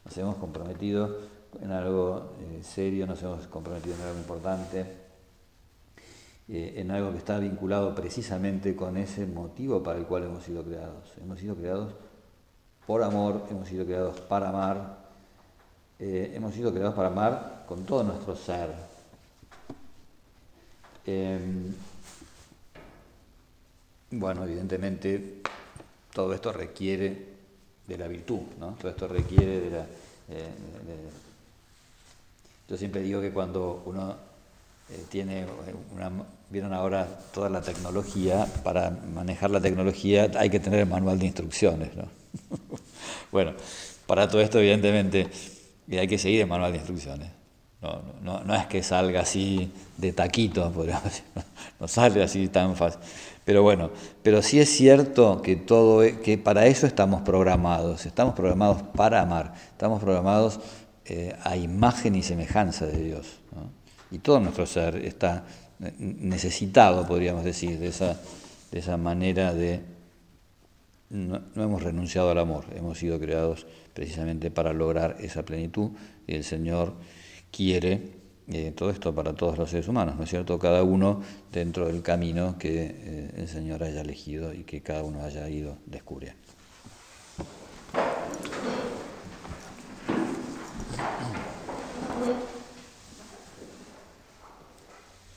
nos 0.04 0.18
hemos 0.18 0.34
comprometido 0.38 1.18
en 1.60 1.70
algo 1.70 2.32
eh, 2.40 2.64
serio, 2.64 3.06
nos 3.06 3.22
hemos 3.22 3.46
comprometido 3.46 3.94
en 3.94 4.02
algo 4.02 4.18
importante, 4.18 4.80
eh, 6.48 6.74
en 6.78 6.90
algo 6.90 7.12
que 7.12 7.18
está 7.18 7.38
vinculado 7.38 7.94
precisamente 7.94 8.74
con 8.74 8.96
ese 8.96 9.24
motivo 9.24 9.84
para 9.84 10.00
el 10.00 10.06
cual 10.06 10.24
hemos 10.24 10.42
sido 10.42 10.64
creados. 10.64 11.12
Hemos 11.22 11.38
sido 11.38 11.54
creados 11.54 11.94
por 12.84 13.04
amor, 13.04 13.44
hemos 13.52 13.68
sido 13.68 13.84
creados 13.84 14.18
para 14.22 14.48
amar, 14.48 15.01
eh, 16.04 16.32
hemos 16.34 16.52
sido 16.52 16.72
creados 16.72 16.96
para 16.96 17.06
amar 17.06 17.62
con 17.68 17.84
todo 17.84 18.02
nuestro 18.02 18.34
ser. 18.34 18.70
Em, 21.06 21.72
bueno, 24.10 24.42
evidentemente 24.42 25.42
todo 26.12 26.34
esto 26.34 26.52
requiere 26.52 27.26
de 27.86 27.96
la 27.96 28.08
virtud, 28.08 28.40
¿no? 28.58 28.72
Todo 28.80 28.90
esto 28.90 29.06
requiere 29.06 29.60
de 29.60 29.70
la... 29.70 29.86
Eh, 30.28 30.50
yo 32.68 32.76
siempre 32.76 33.02
digo 33.02 33.20
que 33.20 33.30
cuando 33.30 33.84
uno 33.86 34.16
eh, 34.90 35.04
tiene. 35.08 35.46
Vieron 36.50 36.74
ahora 36.74 37.06
toda 37.32 37.48
la 37.48 37.62
tecnología, 37.62 38.44
para 38.64 38.90
manejar 38.90 39.52
la 39.52 39.60
tecnología 39.60 40.28
hay 40.36 40.50
que 40.50 40.58
tener 40.58 40.80
el 40.80 40.88
manual 40.88 41.20
de 41.20 41.26
instrucciones, 41.26 41.94
¿no? 41.94 42.08
bueno, 43.30 43.52
para 44.08 44.28
todo 44.28 44.40
esto 44.40 44.58
evidentemente 44.58 45.30
hay 45.98 46.08
que 46.08 46.18
seguir 46.18 46.40
el 46.40 46.46
manual 46.46 46.72
de 46.72 46.78
instrucciones. 46.78 47.30
No, 48.22 48.54
es 48.54 48.66
que 48.66 48.82
salga 48.82 49.22
así 49.22 49.72
de 49.96 50.12
taquito, 50.12 50.72
no 51.80 51.88
sale 51.88 52.22
así 52.22 52.46
tan 52.46 52.76
fácil. 52.76 53.00
Pero 53.44 53.64
bueno, 53.64 53.90
pero 54.22 54.40
sí 54.40 54.60
es 54.60 54.70
cierto 54.70 55.42
que 55.42 55.56
todo 55.56 56.04
e, 56.04 56.20
que 56.20 56.38
para 56.38 56.66
eso 56.66 56.86
estamos 56.86 57.22
programados, 57.22 58.06
estamos 58.06 58.34
programados 58.34 58.82
para 58.94 59.20
amar, 59.20 59.54
estamos 59.72 60.00
programados 60.00 60.60
eh, 61.06 61.34
a 61.42 61.56
imagen 61.56 62.14
y 62.14 62.22
semejanza 62.22 62.86
de 62.86 63.02
Dios. 63.02 63.26
Y 64.12 64.18
todo 64.18 64.38
nuestro 64.38 64.64
ser 64.66 64.96
está 64.96 65.44
necesitado, 65.98 67.04
podríamos 67.08 67.42
decir, 67.42 67.80
de 67.80 67.88
esa, 67.88 68.16
de 68.70 68.78
esa 68.78 68.96
manera 68.96 69.52
de... 69.52 69.80
No 71.10 71.42
hemos 71.56 71.82
renunciado 71.82 72.30
al 72.30 72.38
amor, 72.38 72.64
hemos 72.76 72.98
sido 72.98 73.18
creados 73.18 73.66
precisamente 73.94 74.50
para 74.50 74.72
lograr 74.72 75.16
esa 75.20 75.44
plenitud 75.44 75.90
y 76.26 76.34
el 76.34 76.44
Señor 76.44 76.94
quiere 77.50 78.22
eh, 78.48 78.72
todo 78.76 78.90
esto 78.90 79.14
para 79.14 79.34
todos 79.34 79.56
los 79.56 79.70
seres 79.70 79.86
humanos, 79.88 80.16
¿no 80.16 80.24
es 80.24 80.30
cierto? 80.30 80.58
Cada 80.58 80.82
uno 80.82 81.22
dentro 81.52 81.86
del 81.86 82.02
camino 82.02 82.58
que 82.58 82.84
eh, 82.84 83.30
el 83.36 83.48
Señor 83.48 83.84
haya 83.84 84.00
elegido 84.00 84.52
y 84.52 84.64
que 84.64 84.82
cada 84.82 85.04
uno 85.04 85.22
haya 85.22 85.48
ido 85.48 85.78
descubriendo. 85.86 86.40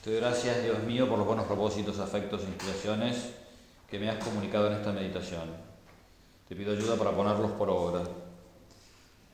Te 0.02 0.10
doy 0.10 0.20
gracias, 0.20 0.62
Dios 0.62 0.82
mío, 0.84 1.08
por 1.08 1.18
los 1.18 1.26
buenos 1.26 1.46
propósitos, 1.46 1.98
afectos 1.98 2.42
e 2.42 2.48
inspiraciones 2.48 3.30
que 3.88 3.98
me 3.98 4.08
has 4.08 4.22
comunicado 4.22 4.68
en 4.68 4.74
esta 4.74 4.92
meditación. 4.92 5.48
Te 6.48 6.54
pido 6.54 6.72
ayuda 6.72 6.96
para 6.96 7.10
ponerlos 7.12 7.52
por 7.52 7.70
obra 7.70 8.02